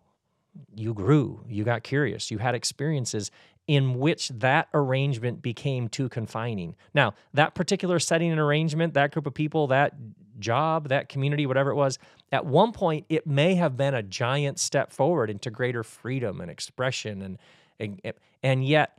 [0.74, 3.30] You grew, you got curious, you had experiences
[3.68, 6.74] in which that arrangement became too confining.
[6.94, 9.92] Now, that particular setting and arrangement, that group of people, that
[10.38, 11.98] job, that community, whatever it was,
[12.32, 16.50] at one point it may have been a giant step forward into greater freedom and
[16.50, 17.38] expression and
[17.80, 18.00] and,
[18.42, 18.98] and yet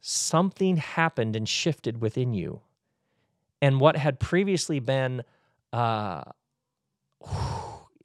[0.00, 2.60] something happened and shifted within you.
[3.62, 5.22] And what had previously been
[5.72, 6.22] uh,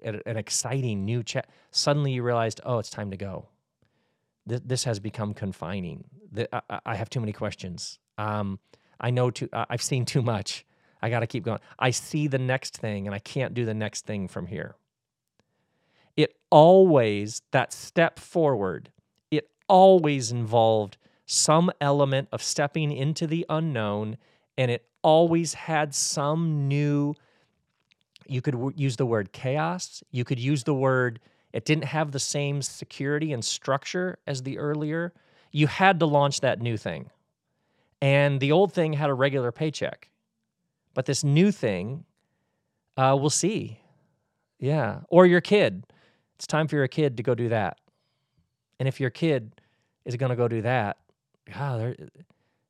[0.03, 3.47] an exciting new chat, suddenly you realized, oh, it's time to go
[4.45, 6.03] this has become confining.
[6.86, 7.99] I have too many questions.
[8.18, 8.60] Um,
[8.99, 9.49] I know too.
[9.51, 10.66] I've seen too much.
[11.01, 11.60] I got to keep going.
[11.78, 14.76] I see the next thing, and I can't do the next thing from here.
[16.16, 18.91] It always that step forward.
[19.32, 24.18] It always involved some element of stepping into the unknown,
[24.58, 27.14] and it always had some new.
[28.28, 30.03] You could w- use the word chaos.
[30.12, 31.20] You could use the word
[31.56, 35.14] it didn't have the same security and structure as the earlier.
[35.53, 37.10] You had to launch that new thing.
[38.01, 40.10] And the old thing had a regular paycheck.
[40.93, 42.03] But this new thing,
[42.97, 43.80] uh, we'll see.
[44.60, 44.99] Yeah.
[45.08, 45.86] Or your kid.
[46.36, 47.78] It's time for your kid to go do that.
[48.78, 49.53] And if your kid
[50.03, 50.97] is going to go do that,
[51.53, 52.12] God, it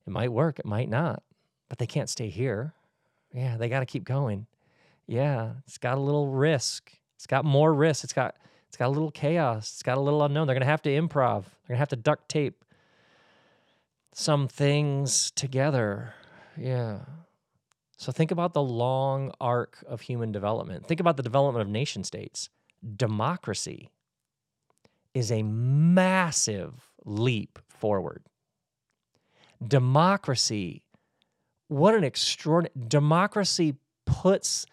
[0.06, 1.24] might work, it might not,
[1.70, 2.74] but they can't stay here.
[3.34, 4.48] Yeah, they got to keep going.
[5.08, 6.92] Yeah, it's got a little risk.
[7.16, 8.04] It's got more risk.
[8.04, 8.36] It's got
[8.68, 9.72] it's got a little chaos.
[9.72, 10.48] It's got a little unknown.
[10.48, 11.44] They're going to have to improv.
[11.44, 12.66] They're going to have to duct tape
[14.14, 16.14] some things together.
[16.58, 17.00] Yeah.
[17.98, 20.88] So think about the long arc of human development.
[20.88, 22.50] Think about the development of nation states.
[22.96, 23.90] Democracy
[25.14, 28.24] is a massive leap forward.
[29.66, 30.84] Democracy,
[31.68, 34.66] what an extraordinary democracy puts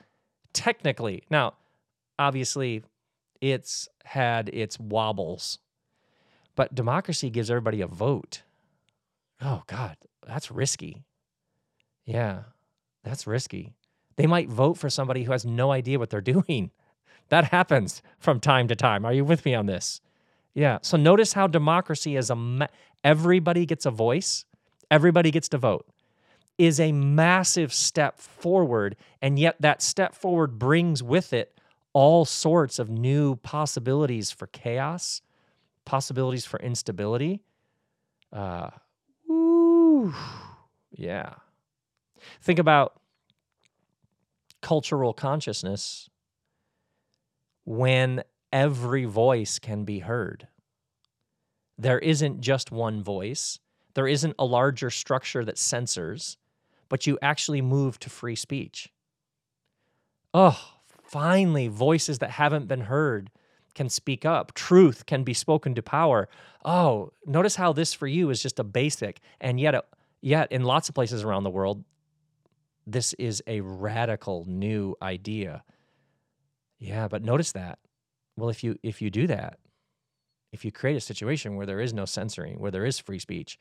[0.53, 1.23] technically.
[1.31, 1.55] Now,
[2.19, 2.85] obviously,
[3.41, 5.59] it's had its wobbles.
[6.55, 8.43] But democracy gives everybody a vote.
[9.41, 11.03] Oh, God, that's risky.
[12.05, 12.43] Yeah,
[13.03, 13.73] that's risky.
[14.17, 16.71] They might vote for somebody who has no idea what they're doing.
[17.31, 19.07] That happens from time to time.
[19.07, 20.01] Are you with me on this?
[20.53, 20.79] Yeah.
[20.83, 22.69] So notice how democracy is a
[23.03, 24.45] everybody gets a voice,
[24.91, 25.87] everybody gets to vote
[26.59, 31.59] is a massive step forward and yet that step forward brings with it
[31.93, 35.21] all sorts of new possibilities for chaos,
[35.85, 37.43] possibilities for instability.
[38.33, 38.71] Uh,
[40.93, 41.35] yeah.
[42.41, 43.01] Think about
[44.63, 46.09] cultural consciousness
[47.65, 48.23] when
[48.53, 50.49] every voice can be heard.
[51.79, 53.59] There isn't just one voice,
[53.95, 56.37] there isn't a larger structure that censors,
[56.93, 58.93] but you actually move to free speech.
[60.35, 60.61] Oh,
[61.03, 63.31] finally voices that haven't been heard
[63.75, 64.53] can speak up.
[64.53, 66.29] Truth can be spoken to power.
[66.67, 69.81] Oh, notice how this for you is just a basic, and yet, uh,
[70.21, 71.83] yet in lots of places around the world,
[72.87, 75.65] this is a radical new idea.
[76.79, 77.79] Yeah, but notice that.
[78.37, 79.59] Well, if you if you do that,
[80.53, 83.59] if you create a situation where there is no censoring, where there is free speech,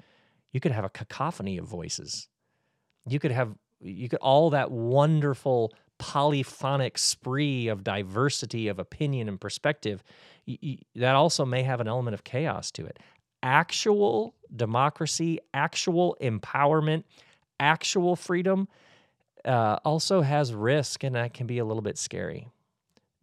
[0.52, 2.28] you could have a cacophony of voices.
[3.08, 9.40] You could have you could all that wonderful polyphonic spree of diversity of opinion and
[9.40, 10.04] perspective,
[10.96, 13.00] that also may have an element of chaos to it.
[13.44, 17.04] Actual democracy, actual empowerment,
[17.60, 18.68] actual freedom
[19.46, 22.50] uh, also has risk, and that can be a little bit scary.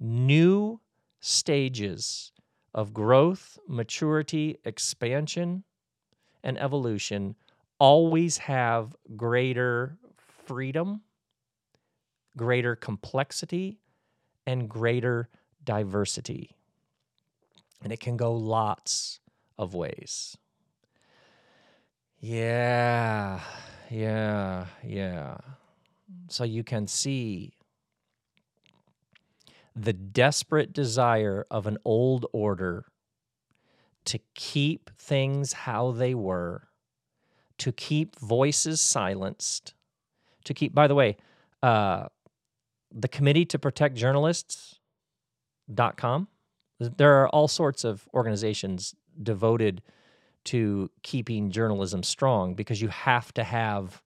[0.00, 0.80] New
[1.20, 2.32] stages
[2.74, 5.64] of growth, maturity, expansion,
[6.44, 7.34] and evolution
[7.78, 9.98] always have greater
[10.46, 11.02] freedom,
[12.36, 13.80] greater complexity,
[14.46, 15.28] and greater
[15.64, 16.56] diversity.
[17.82, 19.20] And it can go lots
[19.58, 20.36] of ways.
[22.20, 23.40] Yeah,
[23.90, 25.36] yeah, yeah.
[26.28, 27.52] So you can see
[29.76, 32.86] the desperate desire of an old order
[34.06, 36.68] to keep things how they were,
[37.58, 39.74] to keep voices silenced,
[40.44, 41.18] to keep, by the way,
[41.62, 42.06] uh,
[42.90, 46.28] the Committee to Protect Journalists.com.
[46.80, 49.82] There are all sorts of organizations devoted
[50.44, 54.02] to keeping journalism strong because you have to have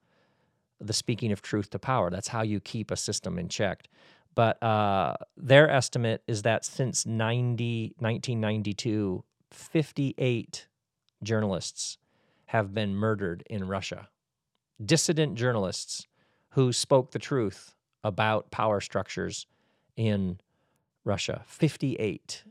[0.81, 2.11] the speaking of truth to power.
[2.11, 3.87] That's how you keep a system in check.
[4.35, 10.67] But uh, their estimate is that since 90, 1992, 58
[11.23, 11.99] journalists
[12.53, 14.11] have been murdered in Russia.
[14.85, 16.07] Dissident journalists
[16.51, 17.75] who spoke the truth
[18.05, 19.47] about power structures
[19.97, 20.39] in
[21.03, 21.45] Russia.
[21.47, 22.45] 58.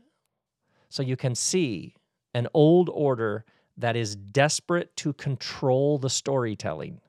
[0.88, 1.94] So you can see
[2.34, 3.44] an old order
[3.76, 7.00] that is desperate to control the storytelling.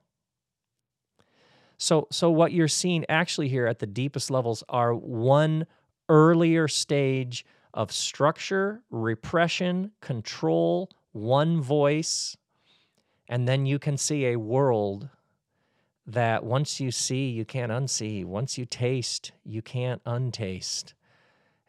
[1.80, 5.66] So, so what you're seeing actually here at the deepest levels are one
[6.10, 12.38] earlier stage of structure, repression, control, one voice,
[13.34, 15.10] and then you can see a world
[16.06, 18.24] that once you see, you can't unsee.
[18.24, 20.94] Once you taste, you can't untaste.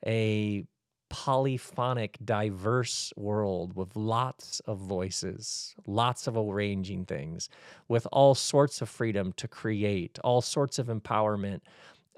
[0.07, 0.67] A
[1.09, 7.49] polyphonic, diverse world with lots of voices, lots of arranging things,
[7.89, 11.63] with all sorts of freedom to create, all sorts of empowerment.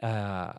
[0.03, 0.55] Uh,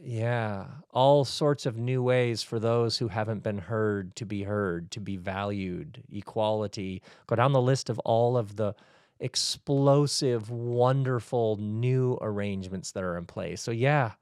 [0.00, 4.90] yeah, all sorts of new ways for those who haven't been heard to be heard,
[4.92, 7.02] to be valued, equality.
[7.26, 8.74] Go down the list of all of the
[9.20, 13.62] explosive, wonderful new arrangements that are in place.
[13.62, 14.12] So, yeah,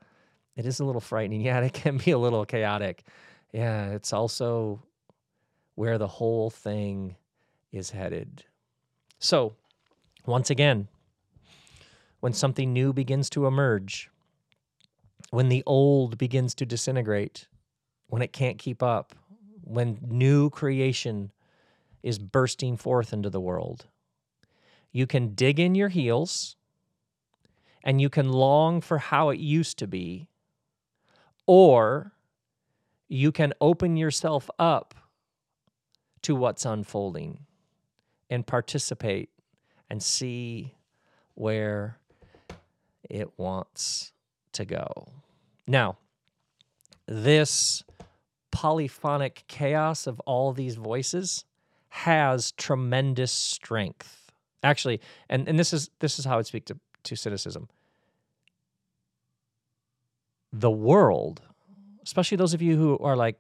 [0.57, 1.41] it is a little frightening.
[1.45, 3.05] Yeah, it can be a little chaotic
[3.53, 4.83] yeah, it's also
[5.75, 7.17] where the whole thing
[7.73, 8.45] is headed.
[9.19, 9.55] So,
[10.27, 10.89] once again,
[12.21, 14.11] when something new begins to emerge,
[15.31, 17.47] when the old begins to disintegrate,
[18.09, 19.15] when it can't keep up,
[19.63, 21.31] when new creation
[22.03, 23.87] is bursting forth into the world,
[24.93, 26.57] you can dig in your heels
[27.83, 30.29] and you can long for how it used to be,
[31.47, 32.13] or
[33.09, 34.95] you can open yourself up
[36.23, 37.47] to what's unfolding
[38.29, 39.31] and participate
[39.89, 40.75] and see
[41.35, 41.99] where
[43.09, 44.13] it wants
[44.53, 45.09] to go.
[45.67, 45.99] Now,
[47.07, 47.83] this
[48.51, 51.45] polyphonic chaos of all these voices
[51.91, 54.33] has tremendous strength.
[54.63, 57.69] Actually, and, and this is this is how I speak to, to cynicism.
[60.53, 61.43] The world
[62.03, 63.39] especially those of you who are like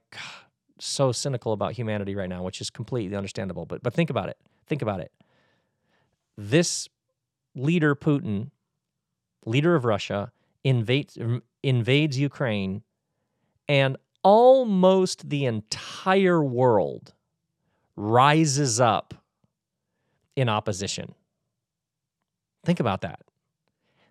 [0.78, 3.66] so cynical about humanity right now, which is completely understandable.
[3.66, 4.38] But but think about it.
[4.66, 5.12] Think about it.
[6.36, 6.88] This
[7.54, 8.50] leader Putin,
[9.44, 10.32] leader of Russia,
[10.64, 11.18] invades
[11.62, 12.82] invades Ukraine,
[13.68, 17.14] and almost the entire world
[17.96, 19.14] rises up
[20.36, 21.14] in opposition.
[22.64, 23.20] Think about that.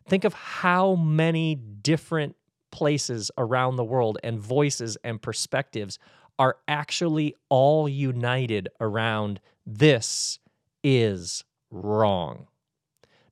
[0.07, 2.35] Think of how many different
[2.71, 5.99] places around the world and voices and perspectives
[6.37, 10.39] are actually all united around this
[10.83, 12.47] is wrong.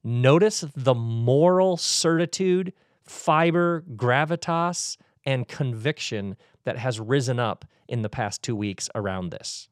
[0.04, 2.74] Notice the moral certitude,
[3.08, 9.70] fiber, gravitas, and conviction that has risen up in the past two weeks around this.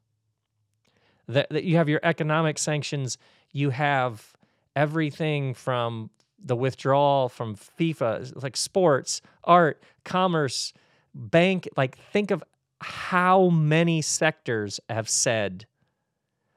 [1.28, 3.18] That, that you have your economic sanctions,
[3.52, 4.34] you have
[4.76, 6.10] everything from
[6.44, 10.74] the withdrawal from FIFA, like sports, art, commerce,
[11.14, 11.68] bank.
[11.76, 12.44] Like, think of
[12.82, 15.66] how many sectors have said,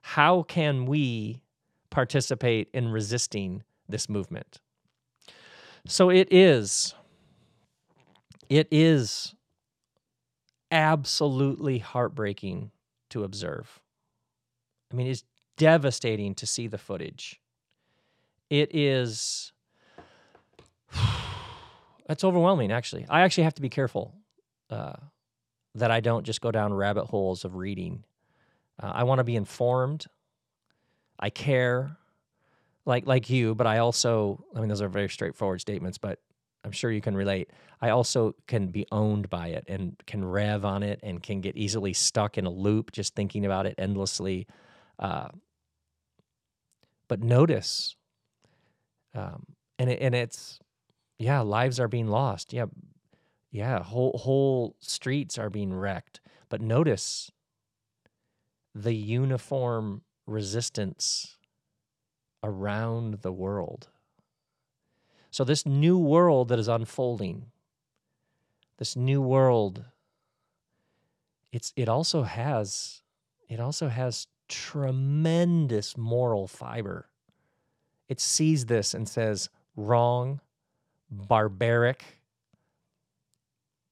[0.02, 1.40] how can we
[1.90, 4.60] participate in resisting this movement?
[5.86, 6.94] So it is,
[8.48, 9.34] it is
[10.70, 12.70] absolutely heartbreaking
[13.10, 13.80] to observe.
[14.92, 15.24] I mean, it's
[15.56, 17.40] devastating to see the footage.
[18.50, 19.52] It is
[22.06, 23.06] that's overwhelming, actually.
[23.08, 24.14] I actually have to be careful
[24.70, 24.94] uh,
[25.74, 28.04] that I don't just go down rabbit holes of reading.
[28.82, 30.06] Uh, I want to be informed.
[31.18, 31.97] I care.
[32.88, 36.18] Like like you, but I also I mean those are very straightforward statements, but
[36.64, 37.50] I'm sure you can relate.
[37.80, 41.56] I also can be owned by it and can rev on it and can get
[41.56, 44.46] easily stuck in a loop just thinking about it endlessly.
[44.98, 45.28] Uh,
[47.08, 47.94] but notice,
[49.14, 49.46] um,
[49.78, 50.58] and it, and it's
[51.18, 52.52] yeah, lives are being lost.
[52.52, 52.66] Yeah,
[53.50, 56.20] yeah, whole whole streets are being wrecked.
[56.48, 57.30] But notice
[58.74, 61.37] the uniform resistance
[62.42, 63.88] around the world.
[65.30, 67.46] So, this new world that is unfolding,
[68.78, 69.84] this new world,
[71.52, 73.02] it's, it also has
[73.48, 77.08] it also has tremendous moral fiber.
[78.08, 80.40] It sees this and says, wrong,
[81.10, 82.04] barbaric.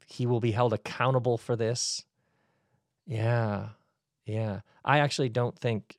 [0.06, 2.04] He will be held accountable for this.
[3.06, 3.68] Yeah,
[4.24, 4.60] yeah.
[4.84, 5.98] I actually don't think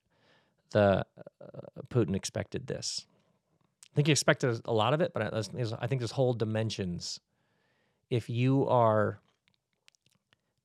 [0.71, 1.05] the
[1.41, 3.05] uh, Putin expected this.
[3.91, 5.37] I think he expected a lot of it, but I,
[5.81, 7.19] I think there's whole dimensions.
[8.09, 9.19] If you are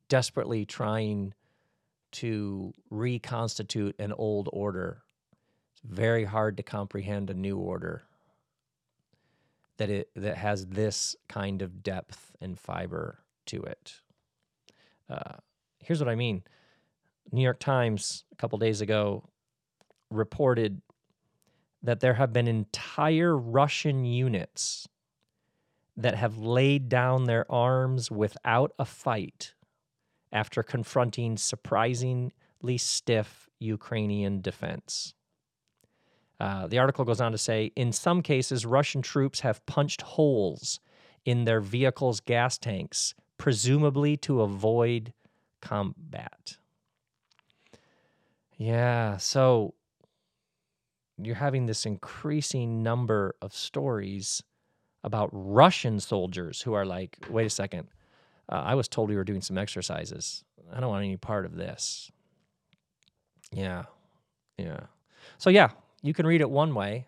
[0.09, 1.34] desperately trying
[2.12, 5.03] to reconstitute an old order,
[5.72, 8.03] it's very hard to comprehend a new order
[9.78, 13.94] that it that has this kind of depth and fiber to it.
[15.09, 15.36] Uh,
[15.78, 16.42] here's what I mean.
[17.32, 19.24] New York Times a couple days ago
[20.14, 20.82] reported
[21.82, 24.88] that there have been entire Russian units
[25.96, 29.54] that have laid down their arms without a fight
[30.30, 35.14] after confronting surprisingly stiff Ukrainian defense.
[36.40, 40.80] Uh, the article goes on to say in some cases, Russian troops have punched holes
[41.24, 45.12] in their vehicles' gas tanks, presumably to avoid
[45.60, 46.56] combat.
[48.56, 49.74] Yeah, so
[51.26, 54.42] you're having this increasing number of stories
[55.04, 57.88] about Russian soldiers who are like, wait a second,
[58.48, 60.44] uh, I was told we were doing some exercises.
[60.72, 62.10] I don't want any part of this.
[63.50, 63.84] Yeah,
[64.56, 64.80] yeah.
[65.38, 65.70] So, yeah,
[66.02, 67.06] you can read it one way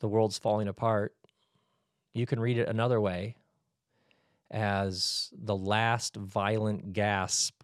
[0.00, 1.14] the world's falling apart.
[2.12, 3.36] You can read it another way
[4.50, 7.62] as the last violent gasp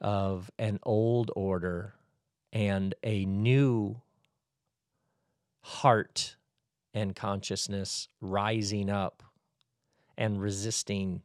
[0.00, 1.94] of an old order
[2.52, 4.00] and a new
[5.60, 6.36] heart
[6.94, 9.22] and consciousness rising up
[10.16, 11.22] and resisting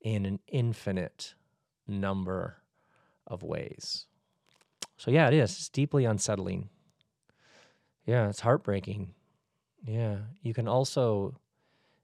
[0.00, 1.34] in an infinite
[1.86, 2.56] number
[3.26, 4.06] of ways.
[4.96, 5.52] So, yeah, it is.
[5.52, 6.68] It's deeply unsettling.
[8.06, 9.14] Yeah, it's heartbreaking.
[9.86, 10.18] Yeah.
[10.42, 11.40] You can also,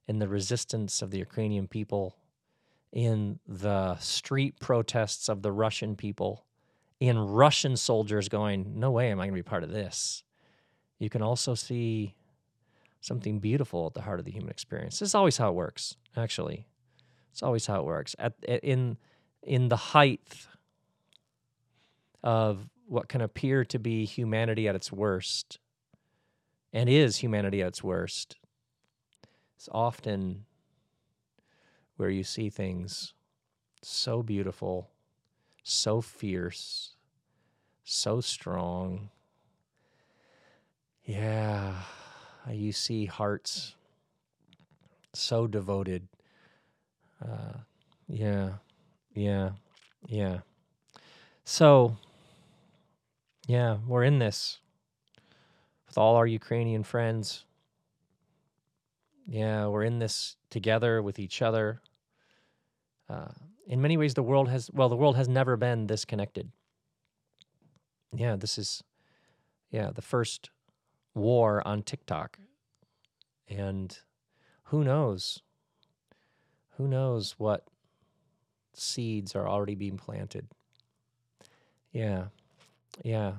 [0.08, 2.16] in the resistance of the Ukrainian people,
[2.92, 6.44] in the street protests of the Russian people,
[7.00, 10.22] in Russian soldiers going, No way am I going to be part of this.
[10.98, 12.14] You can also see
[13.00, 14.98] something beautiful at the heart of the human experience.
[14.98, 16.66] This is always how it works, actually.
[17.32, 18.14] It's always how it works.
[18.18, 18.98] At, in,
[19.42, 20.20] in the height
[22.22, 25.58] of what can appear to be humanity at its worst,
[26.72, 28.36] and is humanity at its worst,
[29.56, 30.44] it's often
[31.96, 33.14] where you see things
[33.82, 34.89] so beautiful
[35.70, 36.94] so fierce,
[37.84, 39.10] so strong.
[41.04, 41.74] Yeah,
[42.50, 43.74] you see hearts
[45.12, 46.08] so devoted.
[47.22, 47.58] Uh,
[48.08, 48.54] yeah,
[49.14, 49.50] yeah,
[50.06, 50.38] yeah.
[51.44, 51.96] So,
[53.46, 54.58] yeah, we're in this
[55.86, 57.44] with all our Ukrainian friends.
[59.26, 61.80] Yeah, we're in this together with each other.
[63.08, 63.32] Uh,
[63.70, 66.50] in many ways, the world has, well, the world has never been this connected.
[68.12, 68.82] Yeah, this is,
[69.70, 70.50] yeah, the first
[71.14, 72.40] war on TikTok.
[73.48, 73.96] And
[74.64, 75.42] who knows?
[76.78, 77.68] Who knows what
[78.74, 80.48] seeds are already being planted?
[81.92, 82.24] Yeah,
[83.04, 83.34] yeah.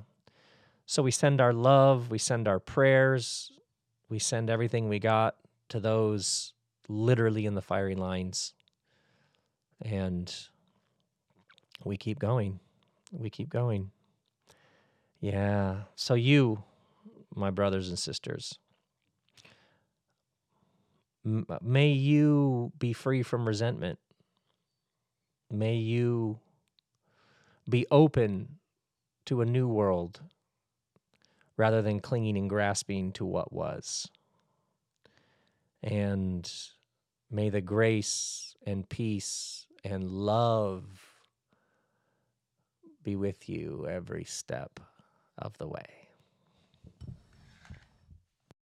[0.86, 3.52] So we send our love, we send our prayers,
[4.08, 5.36] we send everything we got
[5.68, 6.54] to those
[6.88, 8.54] literally in the firing lines
[9.82, 10.34] and
[11.84, 12.60] we keep going.
[13.12, 13.92] We keep going.
[15.20, 15.82] Yeah.
[15.96, 16.64] So, you,
[17.36, 18.58] my brothers and sisters,
[21.26, 24.00] m- may you be free from resentment.
[25.52, 26.40] May you
[27.70, 28.60] be open
[29.26, 30.22] to a new world
[31.58, 34.10] rather than clinging and grasping to what was.
[35.84, 36.52] And
[37.30, 40.84] may the grace and peace and love
[43.04, 44.80] be with you every step
[45.38, 46.01] of the way.